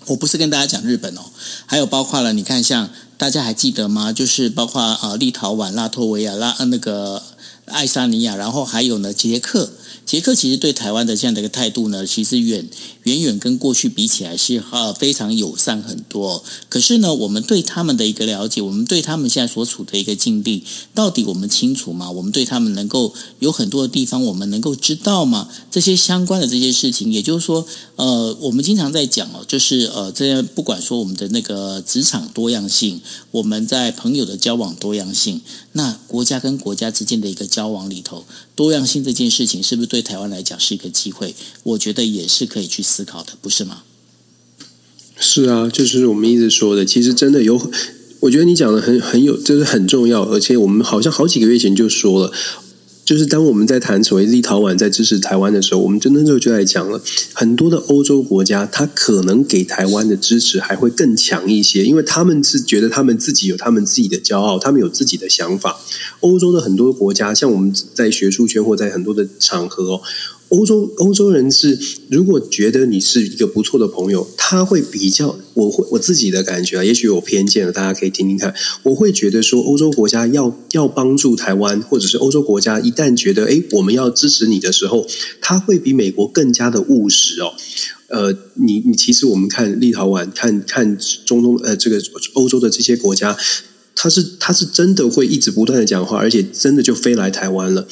[0.06, 1.22] 我不是跟大家讲日本哦，
[1.66, 4.12] 还有包括了，你看像大家还记得吗？
[4.12, 7.22] 就是包括啊，立陶宛、拉脱维亚、拉呃那个
[7.66, 9.70] 爱沙尼亚，然后还有呢，捷克。
[10.08, 12.66] 捷克其实对台湾的这样的一个态度呢，其实远
[13.02, 16.42] 远远跟过去比起来是呃非常友善很多。
[16.70, 22.10] 可是呢，我们对他们的一个了解，我们对他们现在所处的一个境地，到底我们清楚吗？
[22.10, 25.46] 我们对他们能够有很多的地方，我们能够知道吗？
[25.70, 35.42] 这些相关的这些事情，也就是说，呃，我们经常在讲哦，就是呃，这样不管说我们的那个职场多样性，我们在朋友的交往多样性，
[35.72, 38.24] 那国家跟国家之间的一个交往里头，
[38.58, 40.02] 多样性这件事情是不是对？
[40.02, 41.32] 台湾来讲是一个机会，
[41.62, 43.84] 我觉得也是可以去思考的，不是吗？
[45.16, 47.70] 是啊，就是我们一直说的，其实真的有，
[48.18, 52.32] 我觉得你讲的很很有，就是很重要，而且我们好像好几个月前就说了。
[53.08, 57.00] 就是当我们在谈所谓立陶宛在支持台湾的时候，我们真的就就在讲了
[57.32, 65.80] 很多的欧洲国家，他可能给台湾的支持还会更强一些，因为他们是觉得他们自己有他们自己的骄傲，他们有自己的想法。
[66.20, 70.02] 欧洲的很多国家，像我们在学术圈或在很多的场合。
[70.48, 71.78] 欧洲欧洲人是，
[72.08, 78.54] 如果觉得你是一个不错的朋友，他会比较，我会我自己的感觉啊，也许有偏见了，大家可以听听看。
[78.84, 85.06] 我会觉得说，欧洲国家要要帮助台湾，或者是欧洲国家一旦觉得，诶，我们要支持你的时候，
[85.42, 87.52] 他会比美国更加的务实哦。
[88.08, 90.96] 呃，你你其实我们看立陶宛，看看
[91.26, 92.00] 中东呃这个
[92.32, 93.36] 欧洲的这些国家，
[93.94, 97.86] 他是他是真的会一直不断的讲话，而且真的就飞来台湾了。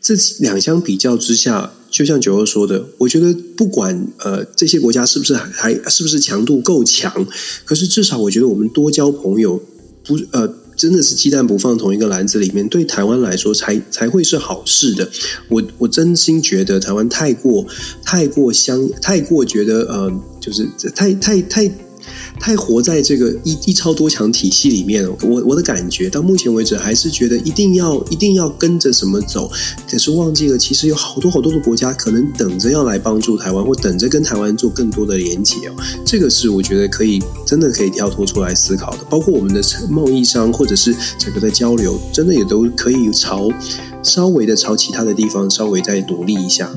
[0.00, 1.74] 这两相比较之下。
[1.90, 7.26] 就像九欧说的，我觉得不管呃这些国家是不是还还是不是强度够强，
[7.64, 9.60] 可是至少我觉得我们多交朋友，
[10.04, 15.10] 不呃真的是鸡蛋不放同一个篮子里面，对台湾来说才才会是好事的。
[15.48, 17.66] 我我真心觉得台湾太过
[18.04, 21.68] 太过相太过觉得呃就是太太太
[22.40, 25.06] 太活在这个一一超多强体系里面。
[25.22, 29.50] 我我的感觉到目前为止还是觉得一定要一定要跟着什么走，
[29.90, 35.74] 可是忘记了其实有好多好多的国家可能等着要来帮助台湾，或等着跟台湾做更多的连接哦。
[36.04, 43.48] 这个是我觉得可以真的可以跳脱出来思考的，包括我们的贸易商或者是整个的交流，真的也都可以朝
[44.02, 46.70] 稍微的朝其他的地方稍微再努力一下。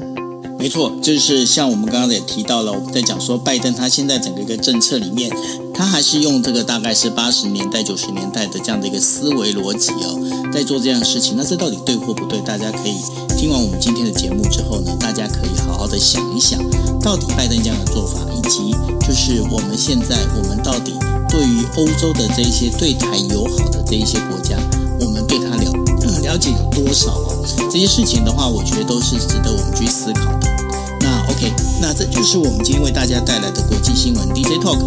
[0.62, 5.28] 没错，就是像我们刚刚也提到了，我们在讲说拜登他现在整个一个政策里面，
[5.74, 10.22] 他还是用这个大概是八十年代、九十年代的这样的一个思维逻辑哦，
[10.54, 11.34] 在做这样的事情。
[11.36, 12.40] 那这到底对或不对？
[12.42, 12.94] 大家可以
[13.36, 16.60] 听完我们今天的节目之后呢，大家可以好好的想一想，
[17.02, 20.94] 到底拜登这样的做法，以及就是我们现在我们到底
[21.28, 24.56] 对于欧洲的这一些对台友好的这一些国家，
[25.00, 25.58] 我们对他
[26.32, 27.44] 了解有多少哦？
[27.70, 30.48] 这些事情的话，我觉得都是值得我们去思考的。
[31.02, 31.52] 那 OK，
[31.82, 34.80] 那这就是我们今天为大家带来的国际新闻 DJ Talk。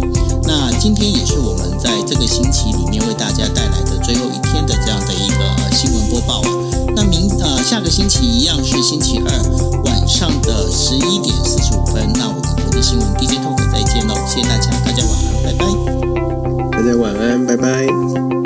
[0.43, 6.49] 那今天也是我们在这个星期里面为大家带来的最后一天的这样的一个新闻播报啊。
[6.95, 9.29] 那明呃下个星期一样是星期二
[9.85, 12.11] 晚上的十一点四十五分。
[12.15, 15.13] 那我们国际新闻 DJ Talk 再见喽，谢谢大家，大家晚
[15.45, 15.65] 安，拜拜。
[16.71, 18.44] 大家晚安，拜拜。